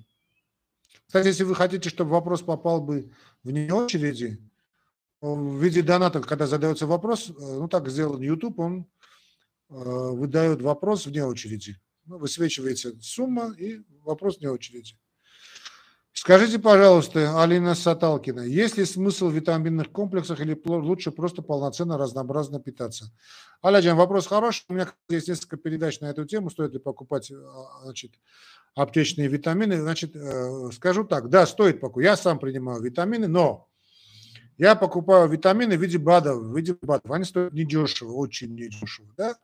[1.06, 3.12] Кстати, если вы хотите, чтобы вопрос попал бы
[3.44, 4.42] вне очереди,
[5.20, 8.90] в виде доната, когда задается вопрос, э, ну так сделан YouTube, он
[9.68, 11.76] э, выдает вопрос вне очереди.
[12.06, 14.98] Ну, высвечивается сумма и вопрос вне очереди.
[16.18, 22.58] Скажите, пожалуйста, Алина Саталкина, есть ли смысл в витаминных комплексах или лучше просто полноценно разнообразно
[22.58, 23.12] питаться?
[23.60, 24.64] Аляджан, вопрос хороший.
[24.70, 26.48] У меня есть несколько передач на эту тему.
[26.48, 28.12] Стоит ли покупать а, значит,
[28.74, 29.78] аптечные витамины?
[29.78, 32.06] Значит, э, скажу так, да, стоит покупать.
[32.06, 33.68] Я сам принимаю витамины, но
[34.56, 36.42] я покупаю витамины в виде БАДов.
[36.42, 37.12] В виде БАДов.
[37.12, 39.12] Они стоят недешево, очень недешево.
[39.18, 39.36] Да?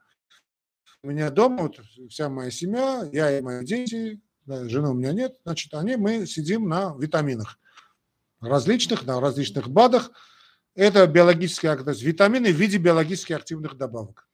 [1.02, 5.12] У меня дома вот, вся моя семья, я и мои дети, да, жены у меня
[5.12, 7.58] нет, значит, они, мы сидим на витаминах
[8.40, 10.10] различных, на различных БАДах.
[10.74, 14.28] Это биологические то витамины в виде биологически активных добавок.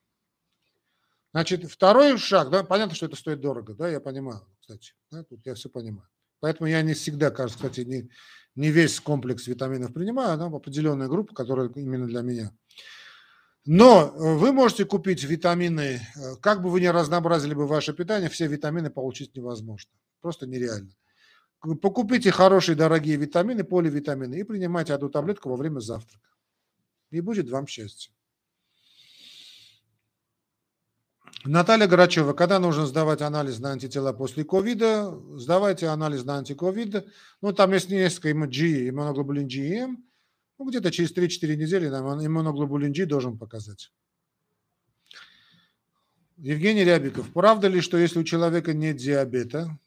[1.33, 5.44] Значит, второй шаг, да, понятно, что это стоит дорого, да, я понимаю, кстати, да, тут
[5.44, 6.09] я все понимаю.
[6.40, 8.09] Поэтому я не всегда, кажется, кстати, не,
[8.55, 12.53] не весь комплекс витаминов принимаю, а определенная группа, которая именно для меня.
[13.70, 18.31] Но э, вы можете купить витамины, э, как бы вы ни разнообразили бы ваше питание,
[18.31, 19.90] все витамины получить невозможно.
[20.22, 20.90] Просто нереально.
[21.83, 26.31] Покупите хорошие дорогие витамины, поливитамины и принимайте одну таблетку во время завтрака.
[27.11, 28.11] И будет вам счастье.
[31.44, 37.07] Наталья Грачева, когда нужно сдавать анализ на антитела после ковида, сдавайте анализ на антиковид.
[37.42, 39.88] Ну, там есть несколько G, иммуноглобулин G,
[40.59, 43.92] ну, где-то через 3-4 недели нам иммуноглобулин G должен показать.
[46.37, 47.33] Евгений Рябиков.
[47.33, 49.79] Правда ли, что если у человека нет диабета,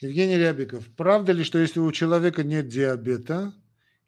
[0.00, 0.86] Евгений Рябиков.
[0.96, 3.54] Правда ли, что если у человека нет диабета,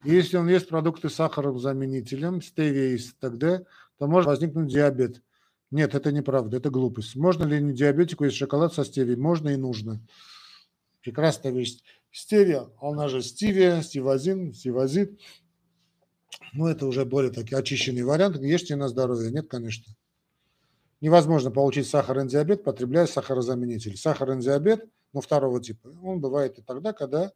[0.05, 3.65] если он ест продукты с сахарным заменителем, стевия и т.д.,
[3.99, 5.23] то может возникнуть диабет?
[5.71, 7.17] Нет, это неправда, это глупость.
[7.17, 9.17] Можно ли не диабетику есть шоколад со стевией?
[9.17, 10.01] Можно и нужно.
[11.03, 11.83] Прекрасная вещь.
[12.13, 15.21] Стевия, она же стивия, стивазин, стивазит.
[16.53, 18.37] Ну, это уже более такие очищенный вариант.
[18.39, 19.31] Ешьте на здоровье.
[19.31, 19.93] Нет, конечно.
[21.01, 23.97] Невозможно получить сахарный диабет, потребляя сахарозаменитель.
[23.97, 27.33] Сахарный диабет, ну, второго типа, он бывает и тогда, когда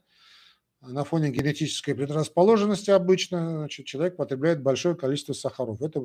[0.81, 5.83] на фоне генетической предрасположенности обычно значит, человек потребляет большое количество сахаров.
[5.83, 6.05] Это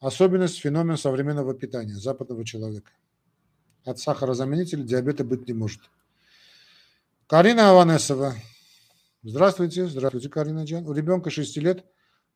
[0.00, 2.90] Особенность– феномен современного питания западного человека.
[3.84, 5.82] От сахарозаменителя диабета быть не может.
[7.26, 8.34] Карина Аванесова.
[9.22, 9.86] Здравствуйте.
[9.86, 10.86] Здравствуйте, Карина Джан.
[10.86, 11.84] У ребенка 6 лет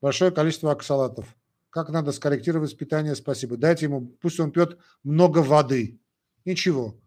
[0.02, 1.34] большое количество оксалатов.
[1.70, 3.14] Как надо скорректировать питание?
[3.14, 3.56] Спасибо.
[3.56, 5.98] Дайте ему, пусть он пьет много воды.
[6.44, 7.00] Ничего.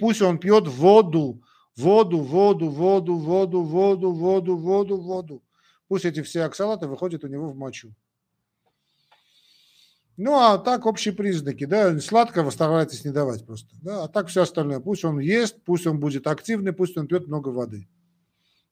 [0.00, 1.42] Пусть он пьет воду.
[1.76, 5.42] Воду, воду, воду, воду, воду, воду, воду, воду.
[5.88, 7.94] Пусть эти все оксалаты выходят у него в мочу.
[10.16, 14.42] Ну, а так общие признаки, да, сладкого старайтесь не давать просто, да, а так все
[14.42, 14.78] остальное.
[14.78, 17.88] Пусть он ест, пусть он будет активный, пусть он пьет много воды.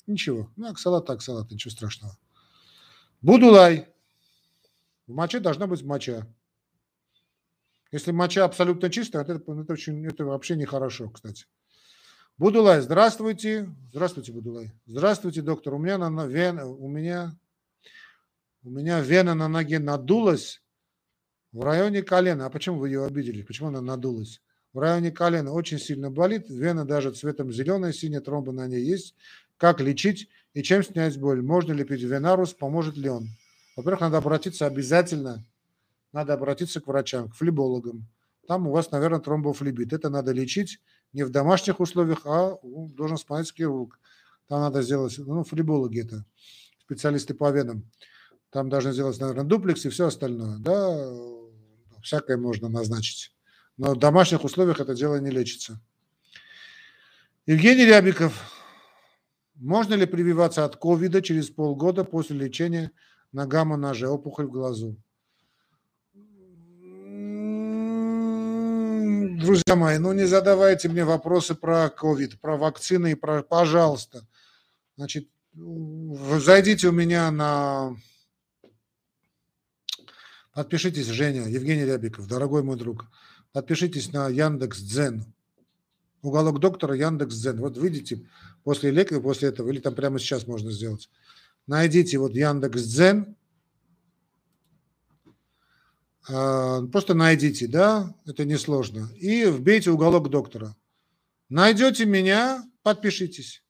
[0.06, 2.16] Ничего, ну, оксалат, оксалат, ничего страшного.
[3.20, 3.88] Будулай.
[5.06, 6.26] В моче должна быть моча.
[7.90, 11.46] Если моча абсолютно чистая, это, это, очень, это вообще нехорошо, кстати.
[12.38, 13.68] Будулай, здравствуйте.
[13.90, 14.72] Здравствуйте, Будулай.
[14.86, 15.74] Здравствуйте, доктор.
[15.74, 17.36] У меня, на, вен, у меня,
[18.62, 20.61] у меня вена на ноге надулась
[21.52, 22.46] в районе колена.
[22.46, 23.42] А почему вы ее обидели?
[23.42, 24.40] Почему она надулась?
[24.72, 26.48] В районе колена очень сильно болит.
[26.48, 29.14] Вена даже цветом зеленая, синяя тромба на ней есть.
[29.58, 31.42] Как лечить и чем снять боль?
[31.42, 32.54] Можно ли пить венарус?
[32.54, 33.28] Поможет ли он?
[33.76, 35.44] Во-первых, надо обратиться обязательно,
[36.12, 38.06] надо обратиться к врачам, к флебологам.
[38.46, 39.92] Там у вас, наверное, тромбофлебит.
[39.92, 40.80] Это надо лечить
[41.12, 43.98] не в домашних условиях, а должен смотреть хирург.
[44.48, 46.24] Там надо сделать, ну, флебологи это,
[46.80, 47.90] специалисты по венам.
[48.50, 50.58] Там должны сделать, наверное, дуплекс и все остальное.
[50.58, 51.08] Да,
[52.02, 53.34] всякое можно назначить.
[53.76, 55.80] Но в домашних условиях это дело не лечится.
[57.46, 58.32] Евгений Рябиков.
[59.54, 62.90] Можно ли прививаться от ковида через полгода после лечения
[63.32, 64.96] на гамма-ноже, опухоль в глазу?
[69.42, 74.26] Друзья мои, ну не задавайте мне вопросы про ковид, про вакцины и про, пожалуйста.
[74.96, 77.96] Значит, зайдите у меня на
[80.52, 83.06] Подпишитесь, Женя, Евгений Рябиков, дорогой мой друг.
[83.52, 85.24] Подпишитесь на Яндекс Дзен.
[86.20, 87.58] Уголок доктора Яндекс Дзен.
[87.58, 88.28] Вот выйдите
[88.62, 91.08] после лекции, после этого, или там прямо сейчас можно сделать.
[91.66, 93.34] Найдите вот Яндекс Дзен.
[96.28, 99.08] А, просто найдите, да, это несложно.
[99.16, 100.76] И вбейте уголок доктора.
[101.48, 103.64] Найдете меня, подпишитесь.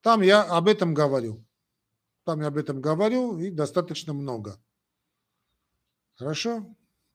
[0.00, 1.44] Там я об этом говорю.
[2.24, 4.58] Там я об этом говорю и достаточно много.
[6.16, 6.66] Хорошо?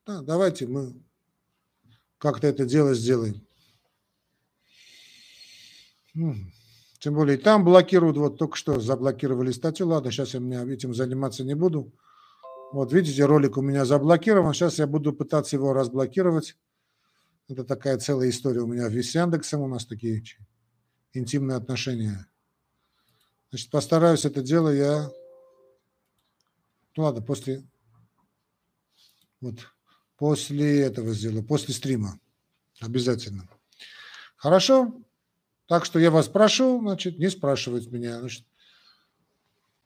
[0.06, 0.94] Да, давайте мы
[2.18, 3.46] как-то это дело сделаем.
[6.14, 9.88] Тем более там блокируют, вот только что заблокировали статью.
[9.88, 11.94] Ладно, сейчас я меня этим заниматься не буду.
[12.72, 14.54] Вот видите, ролик у меня заблокирован.
[14.54, 16.58] Сейчас я буду пытаться его разблокировать.
[17.48, 19.62] Это такая целая история у меня с Яндексом.
[19.62, 20.24] У нас такие
[21.14, 22.28] интимные отношения.
[23.50, 25.10] Значит, постараюсь это дело я...
[26.98, 27.64] Ну ладно, после
[29.42, 29.60] вот
[30.18, 32.20] после этого сделаю, после стрима.
[32.80, 33.48] Обязательно.
[34.36, 34.94] Хорошо?
[35.68, 38.20] Так что я вас прошу, значит, не спрашивать меня.
[38.20, 38.46] Значит,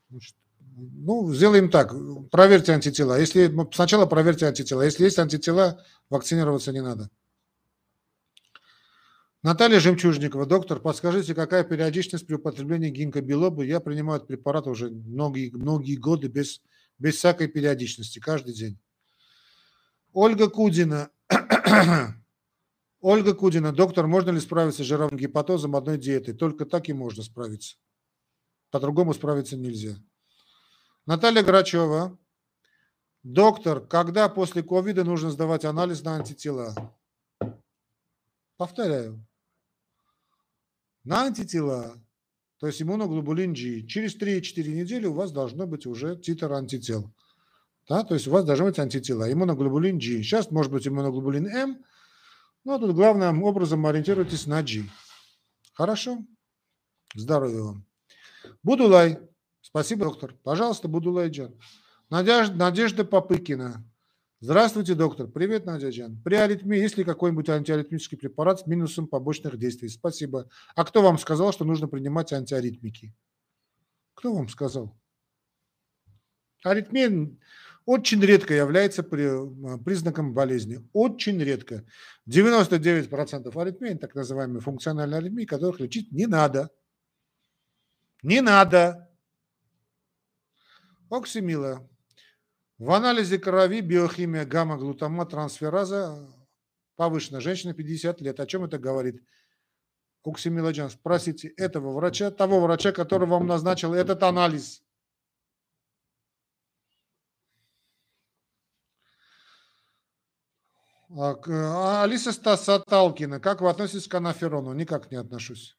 [0.10, 0.36] значит,
[0.76, 1.94] ну, сделаем так.
[2.30, 3.20] Проверьте антитела.
[3.20, 4.84] Если ну, сначала проверьте антитела.
[4.84, 7.10] Если есть антитела, вакцинироваться не надо.
[9.44, 13.64] Наталья Жемчужникова, доктор, подскажите, какая периодичность при употреблении гинкобилоба?
[13.64, 16.62] Я принимаю этот препарат уже многие, многие годы без,
[17.00, 18.78] без всякой периодичности, каждый день.
[20.14, 21.10] Ольга Кудина.
[23.02, 26.34] Ольга Кудина, доктор, можно ли справиться с жировым гепатозом одной диетой?
[26.34, 27.78] Только так и можно справиться.
[28.70, 29.96] По-другому справиться нельзя.
[31.06, 32.18] Наталья Грачева.
[33.24, 36.76] Доктор, когда после ковида нужно сдавать анализ на антитела?
[38.58, 39.26] Повторяю.
[41.04, 41.96] На антитела,
[42.60, 47.12] то есть иммуноглобулин G, через 3-4 недели у вас должно быть уже титр антител.
[47.90, 48.04] Да?
[48.04, 49.32] То есть у вас должны быть антитела.
[49.32, 50.24] Иммуноглобулин G.
[50.24, 51.86] Сейчас может быть иммуноглобулин М,
[52.64, 54.84] но тут главным образом ориентируйтесь на G.
[55.74, 56.20] Хорошо?
[57.16, 57.86] Здоровья вам.
[58.64, 59.20] Будулай.
[59.62, 60.36] Спасибо, доктор.
[60.44, 61.56] Пожалуйста, Будулай Джан.
[62.10, 63.84] Надежда, Надежда Попыкина.
[64.40, 65.28] Здравствуйте, доктор.
[65.28, 66.22] Привет, Надя Джан.
[66.24, 69.88] При аритмии есть ли какой-нибудь антиаритмический препарат с минусом побочных действий?
[69.88, 70.50] Спасибо.
[70.76, 73.14] А кто вам сказал, что нужно принимать антиаритмики?
[74.16, 74.98] Кто вам сказал?
[76.64, 77.38] Аритмия
[77.86, 80.88] очень редко является а, признаком болезни.
[80.94, 81.86] Очень редко.
[82.30, 86.70] 99% аритмий, так называемые функциональные аритмии, которых лечить не надо.
[88.24, 89.10] Не надо.
[91.10, 91.88] Оксимила.
[92.78, 96.28] В анализе крови биохимия гамма-глутамат трансфераза
[96.96, 97.42] повышена.
[97.42, 98.40] Женщина 50 лет.
[98.40, 99.22] О чем это говорит?
[100.24, 104.84] Оксимиладжан, спросите этого врача, того врача, который вам назначил этот анализ.
[110.84, 114.74] А, а, Алиса Саталкина, как вы относитесь к анаферону?
[114.74, 115.78] Никак не отношусь.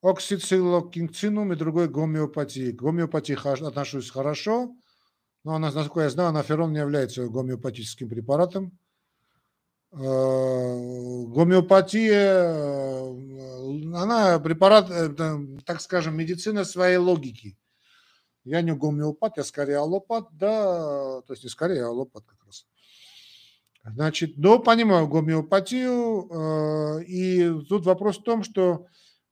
[0.00, 2.72] Оксицилокинцинум и другой гомеопатии.
[2.72, 4.74] К гомеопатии отношусь хорошо,
[5.44, 8.78] Но насколько я знаю, анаферон не является гомеопатическим препаратом.
[9.92, 13.10] Э, гомеопатия, э,
[13.94, 14.88] она препарат,
[15.66, 17.58] так скажем, медицина своей логики.
[18.44, 22.41] Я не гомеопат, я скорее аллопат, да, то есть не скорее, а аллопат как.
[23.84, 28.86] Значит, но понимаю гомеопатию, э, и тут вопрос в том, что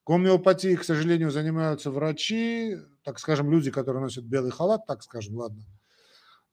[0.04, 5.64] гомеопатией, к сожалению, занимаются врачи, так скажем, люди, которые носят белый халат, так скажем, ладно.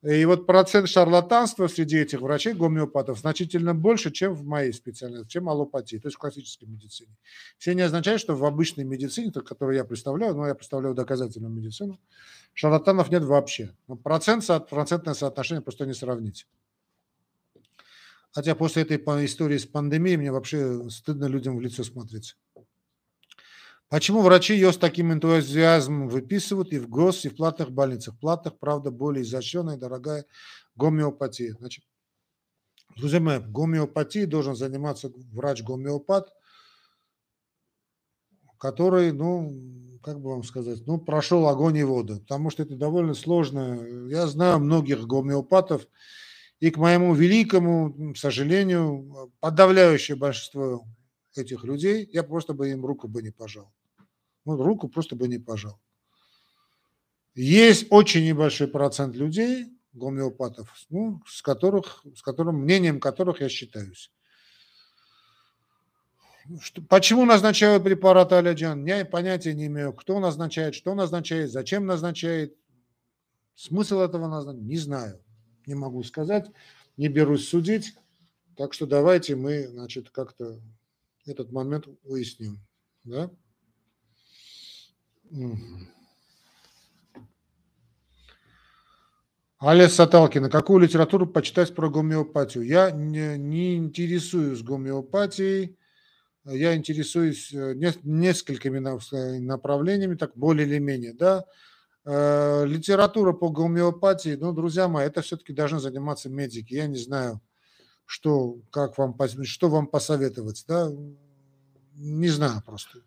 [0.04, 5.50] И вот процент шарлатанства среди этих врачей, гомеопатов, значительно больше, чем в моей специальности, чем
[5.50, 7.18] аллопатии, то есть в классической медицине.
[7.58, 12.00] Все не означает, что в обычной медицине, которую я представляю, но я представляю доказательную медицину,
[12.54, 13.74] шарлатанов нет вообще.
[13.88, 16.46] Но процент, процентное соотношение просто не сравнить.
[18.32, 22.36] Хотя после этой истории с пандемией мне вообще стыдно людям в лицо смотреть.
[23.90, 28.20] Почему врачи ее с таким энтузиазмом выписывают и в гос, и в платных больницах?
[28.20, 30.26] Платных, правда, более изощренная, дорогая
[30.76, 31.56] гомеопатия.
[31.58, 31.86] Значит,
[32.98, 36.34] друзья мои, гомеопатией должен заниматься врач-гомеопат,
[38.60, 43.14] который, ну, как бы вам сказать, ну, прошел огонь и воду, потому что это довольно
[43.14, 43.86] сложно.
[44.10, 45.88] Я знаю многих гомеопатов,
[46.60, 50.86] и к моему великому сожалению, подавляющее большинство
[51.36, 53.72] этих людей, я просто бы им руку бы не пожал.
[54.46, 55.80] Ну, руку просто бы не пожал.
[57.36, 64.12] Есть очень небольшой процент людей, гомеопатов, ну, с, которых, с которым, мнением которых я считаюсь.
[66.62, 68.86] Что, почему назначают препараты Алядян?
[68.86, 72.56] Я понятия не имею, кто назначает, что назначает, зачем назначает.
[73.54, 75.22] Смысл этого назначения не знаю,
[75.68, 76.50] не могу сказать,
[76.96, 77.94] не берусь судить.
[78.56, 80.60] Так что давайте мы, значит, как-то
[81.26, 82.60] этот момент уясним.
[83.04, 83.30] Да?
[89.62, 92.64] Аля Саталкина, какую литературу почитать про гомеопатию?
[92.64, 95.78] Я не, не интересуюсь гомеопатией,
[96.46, 98.80] я интересуюсь э, несколькими
[99.40, 101.44] направлениями, так более или менее, да.
[102.10, 106.74] Э, литература по гомеопатии, ну, друзья мои, это все-таки должны заниматься медики.
[106.74, 107.42] Я не знаю,
[108.06, 110.90] что, как вам, что вам посоветовать, да,
[111.96, 113.00] не знаю просто.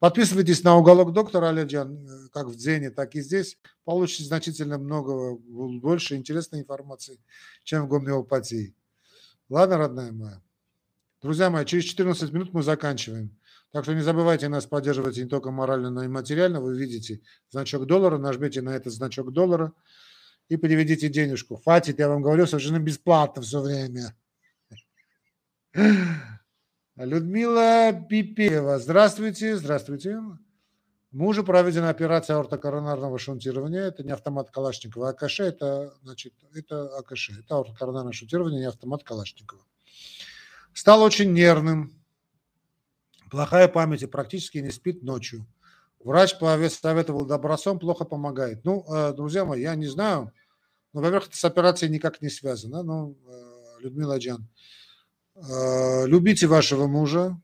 [0.00, 3.56] Подписывайтесь на уголок доктора Аледжан, э, как в Дзене, так и здесь.
[3.84, 7.18] Получите значительно много, больше интересной информации,
[7.64, 8.74] чем в гомеопатии.
[9.48, 10.42] Ладно, родная моя?
[11.22, 13.34] Друзья мои, через 14 минут мы заканчиваем.
[13.72, 16.60] Так что не забывайте нас поддерживать не только морально, но и материально.
[16.60, 19.72] Вы видите значок доллара, нажмите на этот значок доллара
[20.48, 21.56] и переведите денежку.
[21.56, 24.14] Хватит, я вам говорю, совершенно бесплатно все время.
[26.96, 28.78] Людмила Пипева.
[28.78, 30.22] Здравствуйте, здравствуйте.
[31.12, 33.82] Мужу проведена операция аортокоронарного шунтирования.
[33.82, 35.10] Это не автомат Калашникова.
[35.10, 37.30] АКШ– это, значит, это АКШ.
[37.40, 39.62] Это аортокоронарное шунтирование, не автомат Калашникова.
[40.72, 41.94] Стал очень нервным.
[43.30, 45.46] Плохая память и практически не спит ночью.
[46.04, 48.64] Врач советовал добросон, плохо помогает.
[48.64, 50.32] Ну, э, друзья мои, я не знаю.
[50.92, 52.82] Но, во-первых, это с операцией никак не связано.
[52.82, 54.48] Ну, э, Людмила Джан,
[55.36, 57.38] Э, любите вашего мужа,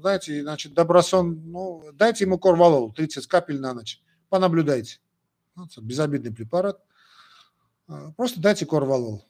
[0.00, 4.98] знаете, значит, добросон, ну, дайте ему корвалол, 30 капель на ночь, понаблюдайте.
[5.76, 6.82] Безобидный препарат.
[8.16, 9.24] Просто дайте корвалол.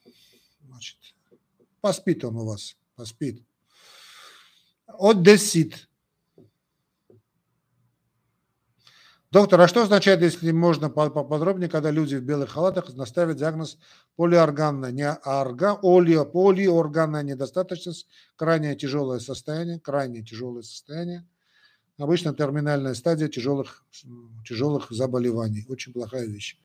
[0.66, 0.96] Значит,
[1.80, 3.42] поспит он у вас, поспит.
[4.86, 5.88] Одессит.
[9.34, 13.78] Доктор, а что означает, если можно поподробнее, когда люди в белых халатах наставят диагноз
[14.14, 18.06] полиорганная, не орга, олио, полиорганная недостаточность,
[18.36, 21.26] крайне тяжелое состояние, крайне тяжелое состояние,
[21.98, 23.84] обычно терминальная стадия тяжелых,
[24.48, 25.66] тяжелых заболеваний.
[25.68, 26.56] Очень плохая вещь.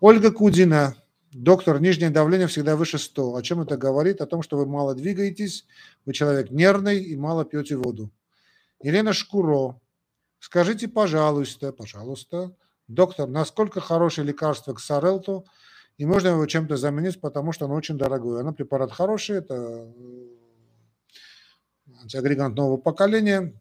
[0.00, 0.96] Ольга Кудина.
[1.32, 3.36] Доктор, нижнее давление всегда выше 100.
[3.36, 4.20] О чем это говорит?
[4.20, 5.64] О том, что вы мало двигаетесь,
[6.04, 8.10] вы человек нервный и мало пьете воду.
[8.82, 9.79] Елена Шкуро.
[10.40, 12.56] Скажите, пожалуйста, пожалуйста,
[12.88, 15.46] доктор, насколько хорошее лекарство к Сарелту,
[15.98, 18.40] и можно его чем-то заменить, потому что оно очень дорогое.
[18.40, 20.28] Оно препарат хороший, это э,
[22.02, 23.54] антиагрегант нового поколения,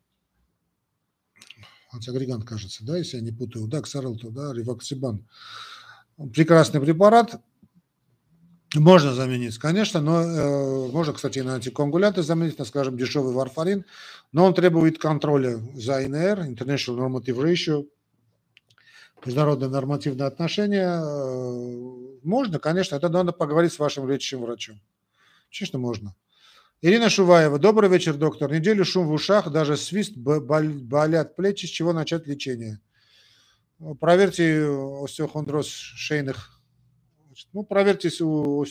[1.92, 5.28] антиагрегант, кажется, да, если я не путаю, да, Ксарелту, да, Ревоксибан.
[6.34, 7.42] Прекрасный препарат,
[8.76, 13.84] можно заменить, конечно, но э, можно, кстати, на антикоагулянты заменить, на, скажем, дешевый варфарин,
[14.32, 17.88] но он требует контроля за ИНР, International Normative Ratio,
[19.26, 21.02] международные нормативные отношения.
[21.02, 24.80] Э, можно, конечно, это надо поговорить с вашим лечащим врачом.
[25.52, 26.16] Конечно, можно.
[26.82, 27.58] Ирина Шуваева.
[27.58, 28.52] Добрый вечер, доктор.
[28.52, 31.66] Неделю шум в ушах, даже свист, болят плечи.
[31.66, 32.80] С чего начать лечение?
[34.00, 34.66] Проверьте
[35.04, 36.59] остеохондроз шейных
[37.40, 38.66] Значит, ну, проверьтесь у,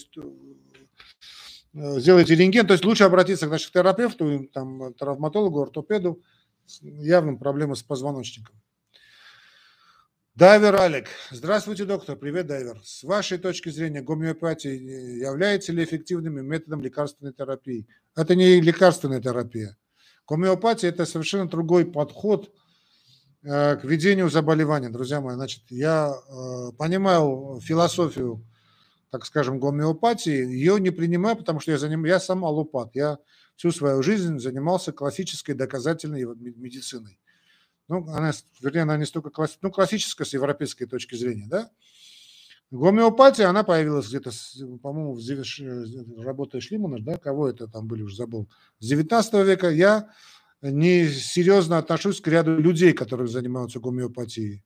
[1.75, 6.23] Э, сделайте рентген, то есть лучше обратиться к терапевту, там, травматологу, ортопеду,
[6.81, 8.55] явным проблемы с позвоночником.
[10.35, 11.09] Дайвер Алек.
[11.31, 12.17] Здравствуйте, доктор.
[12.17, 12.81] Привет, Дайвер.
[12.85, 17.89] С вашей точки зрения, гомеопатия является ли эффективным методом лекарственной терапии?
[18.17, 19.77] Это не лекарственная терапия.
[20.29, 22.53] Гомеопатия– это совершенно другой подход
[23.43, 25.35] э, к ведению заболевания, друзья мои.
[25.35, 28.45] Значит, я э, понимаю философию
[29.11, 32.05] так скажем, гомеопатии, ее не принимаю, потому что я, заним...
[32.05, 32.95] я сам аллопат.
[32.95, 33.19] Я
[33.57, 37.19] всю свою жизнь занимался классической доказательной медициной.
[37.89, 39.59] Ну, она, вернее, она не столько класс...
[39.63, 41.71] ну, классическая с европейской точки зрения, да.
[42.71, 44.31] Гомеопатия, она появилась где-то,
[44.83, 45.43] по-моему, в зев...
[46.19, 48.49] работая Шлимана, да, кого это там были, уже забыл,
[48.79, 49.71] с 19 века.
[49.71, 50.11] Я
[50.61, 54.65] не серьезно отношусь к ряду людей, которые занимаются гомеопатией.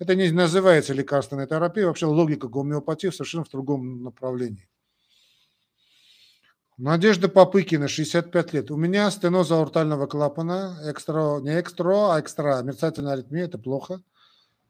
[0.00, 4.66] Это не называется лекарственной терапией, вообще логика гомеопатии совершенно в другом направлении.
[6.78, 8.70] Надежда Попыкина, 65 лет.
[8.70, 14.00] У меня стеноз аортального клапана, экстра, не экстра, а экстра, мерцательная аритмия, это плохо.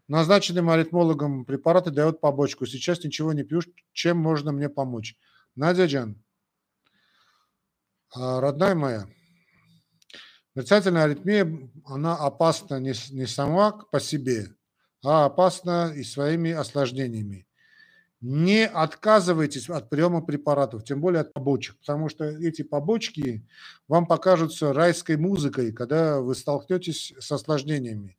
[0.08, 2.66] Назначенным аритмологом препараты дают побочку.
[2.66, 3.60] Сейчас ничего не пью,
[3.92, 5.16] чем можно мне помочь?
[5.54, 6.20] Надя Джан,
[8.12, 9.06] а, родная моя,
[10.56, 14.48] мерцательная аритмия, она опасна не, не сама по себе,
[15.04, 17.46] а опасно и своими осложнениями.
[18.20, 23.46] Не отказывайтесь от приема препаратов, тем более от побочек, потому что эти побочки
[23.88, 28.18] вам покажутся райской музыкой, когда вы столкнетесь с осложнениями.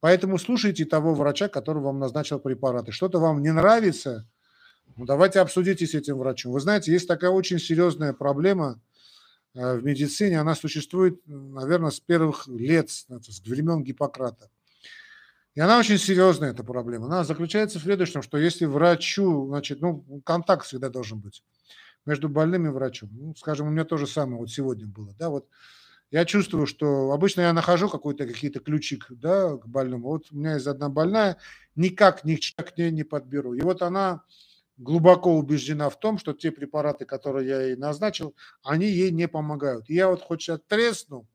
[0.00, 2.90] Поэтому слушайте того врача, который вам назначил препараты.
[2.90, 4.26] Что-то вам не нравится,
[4.96, 6.52] ну, давайте обсудите с этим врачом.
[6.52, 8.80] Вы знаете, есть такая очень серьезная проблема
[9.54, 13.06] э, в медицине, она существует, наверное, с первых лет, с
[13.44, 14.50] времен Гиппократа.
[15.54, 17.06] И она очень серьезная, эта проблема.
[17.06, 21.42] Она заключается в следующем, что если врачу, значит, ну, контакт всегда должен быть
[22.06, 23.10] между больным и врачом.
[23.12, 25.48] Ну, скажем, у меня то же самое вот сегодня было, да, вот
[26.10, 30.10] я чувствую, что обычно я нахожу какой-то какие-то ключик, да, к больному.
[30.10, 31.38] Вот у меня есть одна больная,
[31.74, 33.54] никак ни к ней не подберу.
[33.54, 34.22] И вот она
[34.76, 39.88] глубоко убеждена в том, что те препараты, которые я ей назначил, они ей не помогают.
[39.90, 41.26] И я вот хоть сейчас тресну,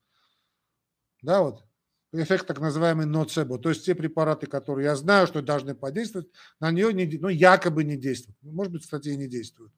[1.22, 1.63] да, вот,
[2.12, 6.28] эффект так называемый ноцебо, то есть те препараты, которые я знаю, что должны подействовать,
[6.60, 8.38] на нее не, ну, якобы не действуют.
[8.41, 9.72] Может быть, кстати, и не действуют.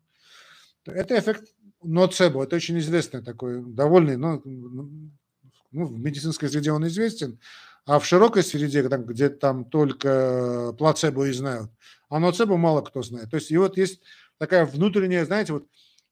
[0.85, 1.53] Это эффект
[1.83, 7.39] ноцебо, это очень известный такой, довольный, но ну, в медицинской среде он известен,
[7.85, 11.71] а в широкой среде, где там только плацебо и знают,
[12.09, 13.29] а ноцебо мало кто знает.
[13.29, 14.01] То есть и вот есть
[14.37, 15.67] такая внутренняя, знаете, вот,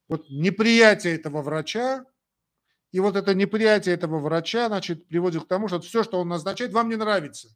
[0.07, 2.05] вот неприятие этого врача,
[2.91, 6.73] и вот это неприятие этого врача, значит, приводит к тому, что все, что он назначает,
[6.73, 7.49] вам не нравится.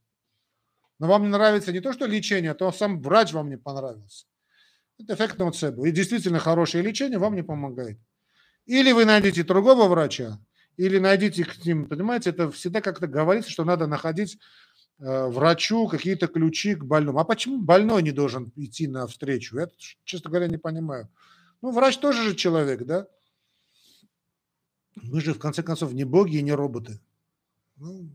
[1.00, 4.26] Но вам не нравится не то, что лечение, а то сам врач вам не понравился.
[5.00, 5.88] Это эффект ноцебо.
[5.88, 7.98] И действительно хорошее лечение вам не помогает.
[8.66, 10.40] Или вы найдете другого врача,
[10.78, 14.38] или найдите к ним, понимаете, это всегда как-то говорится, что надо находить
[15.00, 17.20] э, врачу какие-то ключи к больному.
[17.20, 19.58] А почему больной не должен идти на встречу?
[19.58, 19.68] Я,
[20.04, 21.10] честно говоря, не понимаю.
[21.62, 23.08] Ну, врач тоже же человек, да?
[24.96, 27.00] Мы же, в конце концов, не боги и не роботы.
[27.78, 28.10] Ну,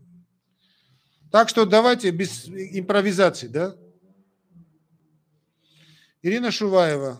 [1.31, 3.75] так что давайте без импровизации, да?
[6.21, 7.19] Ирина Шуваева.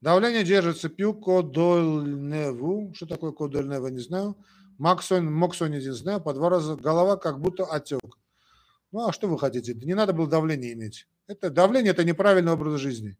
[0.00, 0.88] Давление держится.
[0.88, 2.92] Пью кодольневу.
[2.94, 4.36] Что такое кодольнева, не знаю.
[4.78, 6.20] Максон, моксонидин знаю.
[6.20, 8.18] По два раза голова как будто отек.
[8.92, 9.74] Ну, а что вы хотите?
[9.74, 11.08] Не надо было давление иметь.
[11.26, 13.16] Это давление– это неправильный образ жизни.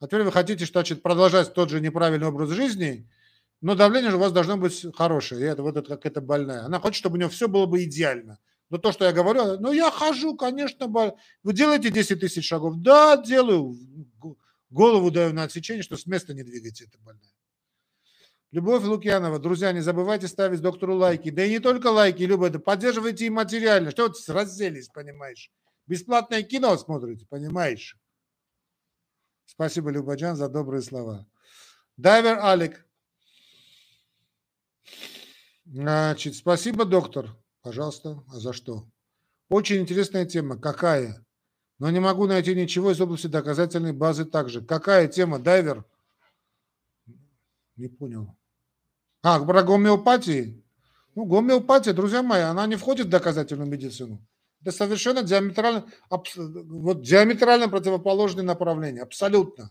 [0.00, 3.08] А теперь вы хотите, значит, продолжать тот же неправильный образ жизни
[3.60, 5.40] но давление же у вас должно быть хорошее.
[5.40, 6.64] И это вот это как это больная.
[6.64, 8.38] Она хочет, чтобы у нее все было бы идеально.
[8.68, 12.76] Но то, что я говорю, ну я хожу, конечно, вы делаете 10 тысяч шагов?
[12.78, 13.76] Да, делаю.
[14.70, 17.32] Голову даю на отсечение, что с места не двигайте, это больная.
[18.52, 19.38] Любовь Лукьянова.
[19.38, 21.30] Друзья, не забывайте ставить доктору лайки.
[21.30, 23.90] Да и не только лайки, Люба, это поддерживайте и материально.
[23.90, 25.50] Что вот разделись, понимаешь?
[25.86, 27.98] Бесплатное кино смотрите, понимаешь?
[29.44, 31.26] Спасибо, Любаджан, за добрые слова.
[31.96, 32.85] Дайвер Алик.
[35.66, 37.36] Значит, спасибо, доктор.
[37.62, 38.22] Пожалуйста.
[38.32, 38.86] А за что?
[39.48, 40.56] Очень интересная тема.
[40.56, 41.24] Какая?
[41.78, 44.62] Но не могу найти ничего из области доказательной базы также.
[44.62, 45.84] Какая тема, дайвер?
[47.76, 48.36] Не понял.
[49.22, 50.62] А, про гомеопатии?
[51.16, 54.24] Ну, гомеопатия, друзья мои, она не входит в доказательную медицину.
[54.60, 59.02] Это совершенно диаметрально, вот диаметрально противоположные направления.
[59.02, 59.70] Абсолютно.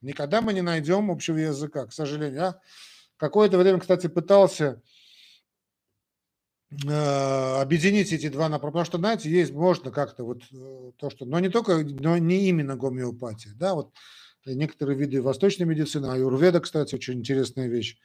[0.00, 2.34] Никогда мы не найдем общего языка, к сожалению.
[2.40, 2.60] Я
[3.16, 4.82] какое-то время, кстати, пытался
[6.80, 11.38] объединить эти два направления, потому что, знаете, есть, можно как-то вот э, то, что, но
[11.38, 13.92] не только, но не именно гомеопатия, да, вот
[14.46, 17.98] некоторые виды восточной медицины, аюрведа, кстати, очень интересная вещь,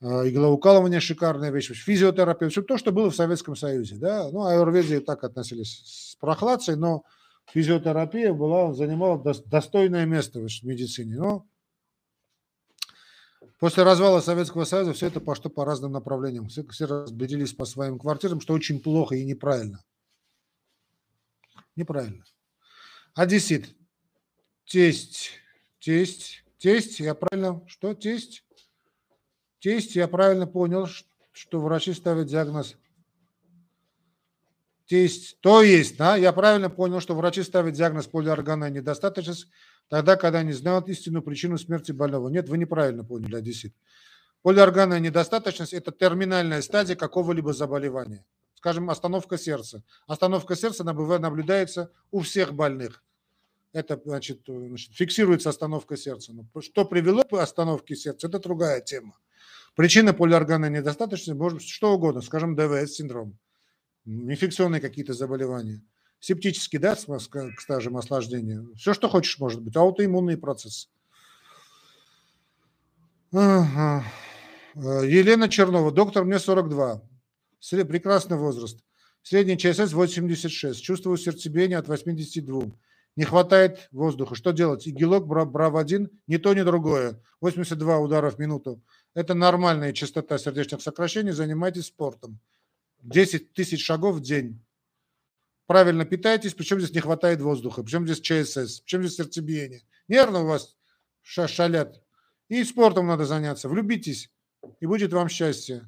[0.00, 5.00] э, иглоукалывание шикарная вещь, физиотерапия, все то, что было в Советском Союзе, да, ну, аюрведе
[5.00, 7.02] так относились с прохладцей, но
[7.52, 11.46] физиотерапия была, занимала достойное место в медицине, но
[13.58, 16.48] После развала Советского Союза все это пошло по разным направлениям.
[16.48, 19.82] Все, все разбеделись по своим квартирам, что очень плохо и неправильно.
[21.74, 22.24] Неправильно.
[23.14, 23.74] Одессит.
[24.66, 25.30] Тесть.
[25.78, 26.44] Тесть.
[26.58, 27.00] Тесть.
[27.00, 27.62] Я правильно...
[27.66, 27.94] Что?
[27.94, 28.44] Тесть?
[29.58, 29.96] Тесть.
[29.96, 30.86] Я правильно понял,
[31.32, 32.76] что врачи ставят диагноз.
[34.84, 35.40] Тесть.
[35.40, 36.16] То есть, да?
[36.16, 39.48] Я правильно понял, что врачи ставят диагноз полиорганная недостаточность
[39.88, 42.28] тогда, когда не знают истинную причину смерти больного.
[42.28, 43.74] Нет, вы неправильно поняли, одессит.
[44.42, 48.24] Полиорганная недостаточность– это терминальная стадия какого-либо заболевания.
[48.54, 49.82] Скажем, остановка сердца.
[50.06, 53.02] Остановка сердца наблюдается у всех больных.
[53.72, 56.32] Это значит, значит фиксируется остановка сердца.
[56.32, 59.18] Но что привело к остановке сердца, это другая тема.
[59.74, 63.36] Причина полиорганной недостаточности может быть что угодно, скажем, ДВС-синдром,
[64.04, 65.82] инфекционные какие-то заболевания–
[66.20, 68.66] септический, да, к стажам ослаждения.
[68.76, 69.76] Все, что хочешь, может быть.
[69.76, 70.88] Аутоиммунный процесс.
[73.32, 74.04] Ага.
[74.74, 77.02] Э, Елена Чернова, доктор, мне 42.
[77.88, 78.78] Прекрасный возраст.
[79.22, 80.82] Средний ЧСС 86.
[80.82, 82.70] Чувствую сердцебиение от 82.
[83.16, 84.34] Не хватает воздуха.
[84.34, 84.86] Что делать?
[84.86, 87.20] Игелок, брав-1, ни то, ни другое.
[87.40, 88.82] 82 удара в минуту.
[89.14, 91.32] Это нормальная частота сердечных сокращений.
[91.32, 92.38] Занимайтесь спортом.
[93.02, 94.60] 10 тысяч шагов в день
[95.66, 99.82] правильно питаетесь, причем здесь не хватает воздуха, причем здесь ЧСС, причем здесь сердцебиение.
[100.08, 100.76] Нервно у вас
[101.22, 102.02] шалят.
[102.48, 103.68] И спортом надо заняться.
[103.68, 104.30] Влюбитесь,
[104.80, 105.84] и будет вам счастье.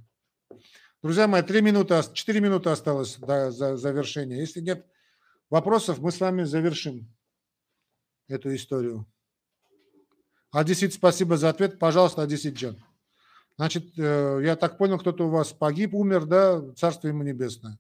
[1.03, 4.41] Друзья мои, 3 минуты, 4 минуты осталось до завершения.
[4.41, 4.85] Если нет
[5.49, 7.15] вопросов, мы с вами завершим
[8.27, 9.07] эту историю.
[10.51, 11.79] Одессит, спасибо за ответ.
[11.79, 12.83] Пожалуйста, Одессит Джан.
[13.57, 16.73] Значит, э, я так понял, кто-то у вас погиб, умер, да?
[16.75, 17.79] Царство ему небесное.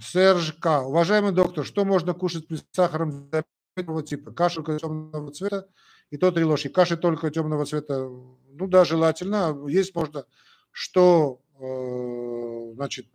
[0.00, 0.82] Серж К.
[0.82, 4.32] Уважаемый доктор, что можно кушать при сахарном диабете типа?
[4.32, 5.68] Кашу темного цвета
[6.10, 6.68] и то три ложки.
[6.68, 9.56] Каши только темного цвета, ну да, желательно.
[9.68, 10.24] Есть можно,
[10.70, 13.06] что, э, значит,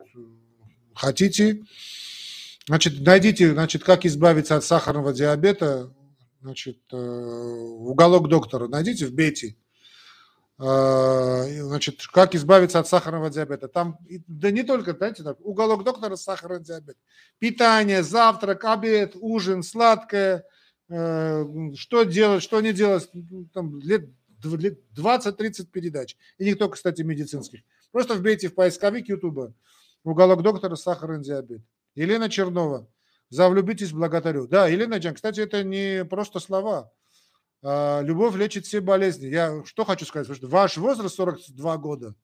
[0.96, 1.64] хотите.
[2.68, 5.94] Значит, найдите, значит, как избавиться от сахарного диабета.
[6.42, 9.56] Значит, э, уголок доктора найдите, вбейте
[10.62, 13.68] значит, как избавиться от сахарного диабета.
[13.68, 13.98] Там,
[14.28, 16.98] да не только, знаете, так, уголок доктора сахарный диабет.
[17.40, 20.46] Питание, завтрак, обед, ужин, сладкое,
[20.88, 21.46] э,
[21.76, 23.10] что делать, что не делать,
[23.54, 24.10] там лет
[24.44, 26.16] 20-30 передач.
[26.38, 27.62] И не только, кстати, медицинских.
[27.92, 29.54] Просто вбейте в поисковик Ютуба
[30.04, 31.62] уголок доктора сахарный диабет.
[31.96, 32.88] Елена Чернова.
[33.30, 34.48] За влюбитесь, благодарю.
[34.48, 36.92] Да, Елена Джан, кстати, это не просто слова.
[37.64, 39.28] А, любовь лечит все болезни.
[39.28, 42.16] Я что хочу сказать, что ваш возраст 42 года,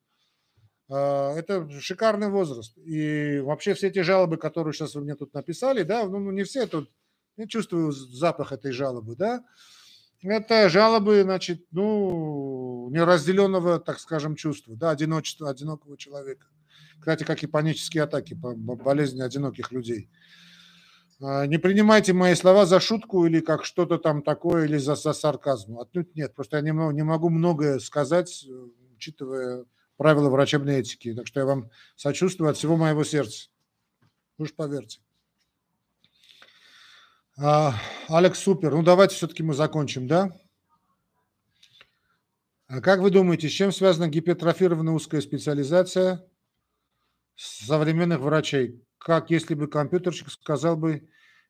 [0.89, 2.77] а, это шикарный возраст.
[2.77, 6.43] И вообще все эти жалобы, которые сейчас вы мне тут написали, да, ну, ну не
[6.43, 6.89] все тут,
[7.37, 9.43] я чувствую запах этой жалобы, да,
[10.23, 16.47] это жалобы, значит, ну, неразделенного, так скажем, чувства, да, одиночества, одинокого человека.
[16.99, 20.09] Кстати, как и панические атаки, болезни одиноких людей.
[21.19, 25.13] А, не принимайте мои слова за шутку или как что-то там такое, или за, за
[25.13, 25.79] сарказм.
[25.79, 26.35] Отнюдь нет.
[26.35, 29.65] Просто я не, не могу многое сказать, э, учитывая
[29.97, 31.13] правила врачебной этики.
[31.13, 33.49] Так что я вам сочувствую от всего моего сердца.
[34.37, 34.99] Уж поверьте.
[37.35, 37.73] А,
[38.07, 38.71] Алекс, супер.
[38.71, 40.31] Ну, давайте все-таки мы закончим, да?
[42.67, 46.27] А как вы думаете, с чем связана гипертрофированная узкая специализация
[47.35, 48.83] современных врачей?
[49.07, 51.07] Как если бы компьютерщик сказал бы,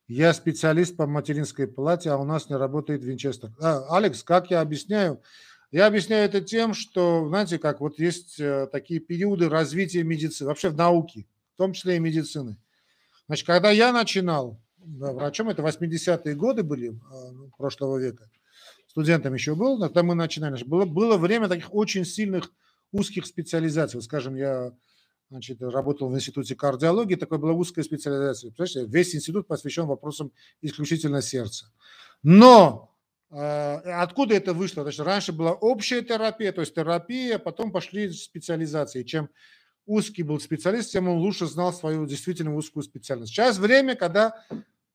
[0.07, 3.49] я специалист по материнской плате, а у нас не работает винчестер.
[3.59, 5.23] А, Алекс, как я объясняю?
[5.71, 10.69] Я объясняю это тем, что, знаете, как вот есть э, такие периоды развития медицины, вообще
[10.69, 12.57] в науке, в том числе и медицины.
[13.25, 18.29] Значит, когда я начинал да, врачом, это 80-е годы были а, ну, прошлого века,
[18.87, 22.51] студентом еще был, когда мы начинали, было, было время таких очень сильных
[22.91, 23.97] узких специализаций.
[23.97, 24.73] Вот, скажем, я
[25.29, 28.51] значит, работал в институте кардиологии, такая была узкая специализация.
[28.51, 31.71] Понимаете, весь институт посвящен вопросам исключительно сердца.
[32.23, 32.95] Но
[33.29, 34.83] э, откуда это вышло?
[34.83, 39.03] Значит, раньше была общая терапия, то есть терапия, потом пошли специализации.
[39.03, 39.29] Чем
[39.85, 43.33] узкий был специалист, тем он лучше знал свою действительно узкую специальность.
[43.33, 44.43] Сейчас время, когда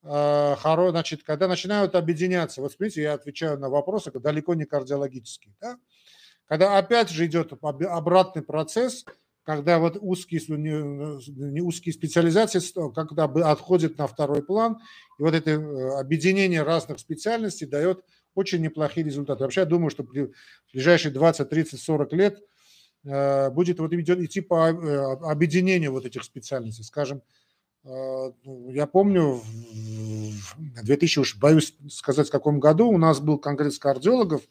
[0.02, 0.54] э,
[0.90, 2.62] значит, когда начинают объединяться.
[2.62, 5.54] Вот смотрите, я отвечаю на вопросы, далеко не кардиологические.
[5.60, 5.78] Да?
[6.46, 9.04] Когда опять же идет обратный процесс–
[9.44, 12.60] когда вот узкие, не узкие специализации,
[12.92, 14.78] когда отходят на второй план,
[15.18, 19.42] и вот это э, объединение разных специальностей дает очень неплохие результаты.
[19.42, 20.30] Вообще, я думаю, что в
[20.72, 22.40] ближайшие 20, 30, 40 лет
[23.04, 26.84] э, будет вот идти по э, объединению вот этих специальностей.
[26.84, 27.22] Скажем,
[27.84, 33.80] ну, я помню, в 2000, уж боюсь сказать, в каком году у нас был конгресс
[33.80, 34.42] кардиологов,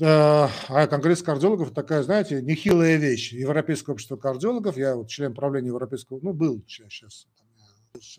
[0.00, 3.32] а конгресс кардиологов такая, знаете, нехилая вещь.
[3.32, 7.26] Европейское общество кардиологов, я вот член правления Европейского, ну, был сейчас,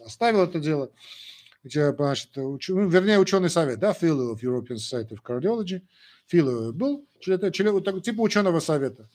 [0.03, 0.89] оставил это дело.
[1.63, 5.81] Значит, уч, ну, вернее, ученый совет, да, Fellow of European Society of Cardiology,
[6.31, 9.09] Fellow был, член, член, типа ученого совета.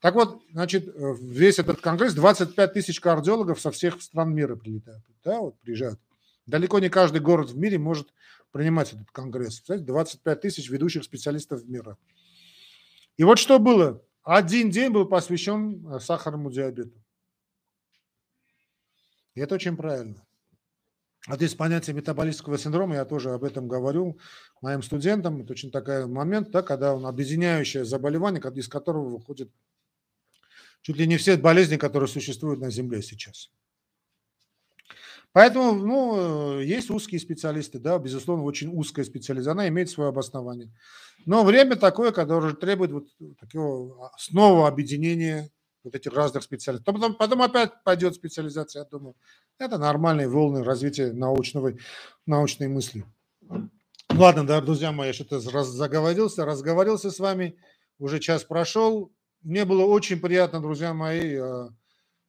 [0.00, 5.40] Так вот, значит, весь этот конгресс, 25 тысяч кардиологов со всех стран мира прилетают, да,
[5.40, 5.98] вот приезжают.
[6.46, 8.14] Далеко не каждый город в мире может
[8.52, 9.60] принимать этот конгресс.
[9.60, 11.98] Кстати, 25 тысяч ведущих специалистов мира.
[13.16, 14.02] И вот что было.
[14.22, 17.00] Один день был посвящен э, сахарному диабету.
[19.34, 20.26] И это очень правильно.
[21.28, 24.18] Вот есть понятие метаболического синдрома, я тоже об этом говорю
[24.60, 25.42] моим студентам.
[25.42, 29.50] Это очень такой момент, да, когда он объединяющее заболевание, из которого выходит
[30.82, 33.50] чуть ли не все болезни, которые существуют на Земле сейчас.
[35.36, 40.72] Поэтому, ну, есть узкие специалисты, да, безусловно, очень узкая специализация, она имеет свое обоснование.
[41.26, 43.04] Но время такое, которое требует вот
[43.38, 45.50] такого а, снова объединения
[45.84, 46.86] вот этих разных специалистов.
[46.86, 49.14] Потом, потом опять пойдет специализация, я думаю.
[49.58, 51.74] Это нормальные волны развития научного,
[52.24, 53.04] научной мысли.
[54.08, 57.58] Ладно, да, друзья мои, я что-то раз, заговорился, разговорился с вами.
[57.98, 59.12] Уже час прошел.
[59.42, 61.68] Мне было очень приятно, друзья мои, а,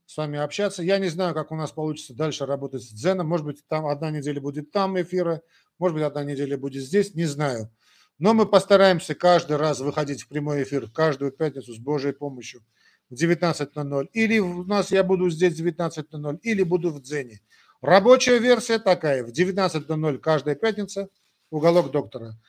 [0.07, 0.81] с вами общаться.
[0.81, 3.27] Я не знаю, как у нас получится дальше работать с Дзеном.
[3.27, 5.41] Может быть, там одна неделя будет там эфира,
[5.77, 7.69] может быть, одна неделя будет здесь, не знаю.
[8.17, 12.61] Но мы постараемся каждый раз выходить в прямой эфир, каждую пятницу с Божьей помощью
[13.09, 14.07] в 19.00.
[14.13, 17.41] Или у нас я буду здесь в 19.00, или буду в Дзене.
[17.81, 21.09] Рабочая версия такая, в 19.00 каждая пятница,
[21.51, 22.39] уголок доктора.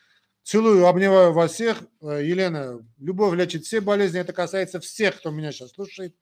[0.45, 1.83] Целую, обнимаю вас всех.
[2.01, 6.15] Э, Елена, любовь лечит все болезни, это касается всех, кто меня сейчас слушает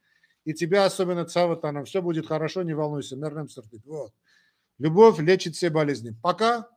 [0.47, 1.85] и тебя особенно Цаватаном.
[1.85, 3.17] Все будет хорошо, не волнуйся.
[3.17, 3.85] Мернем сертит.
[3.85, 4.13] Вот.
[4.79, 6.15] Любовь лечит все болезни.
[6.23, 6.69] Пока.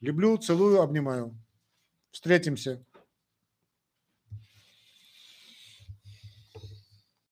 [0.00, 1.36] Люблю, целую, обнимаю.
[2.10, 2.82] Встретимся.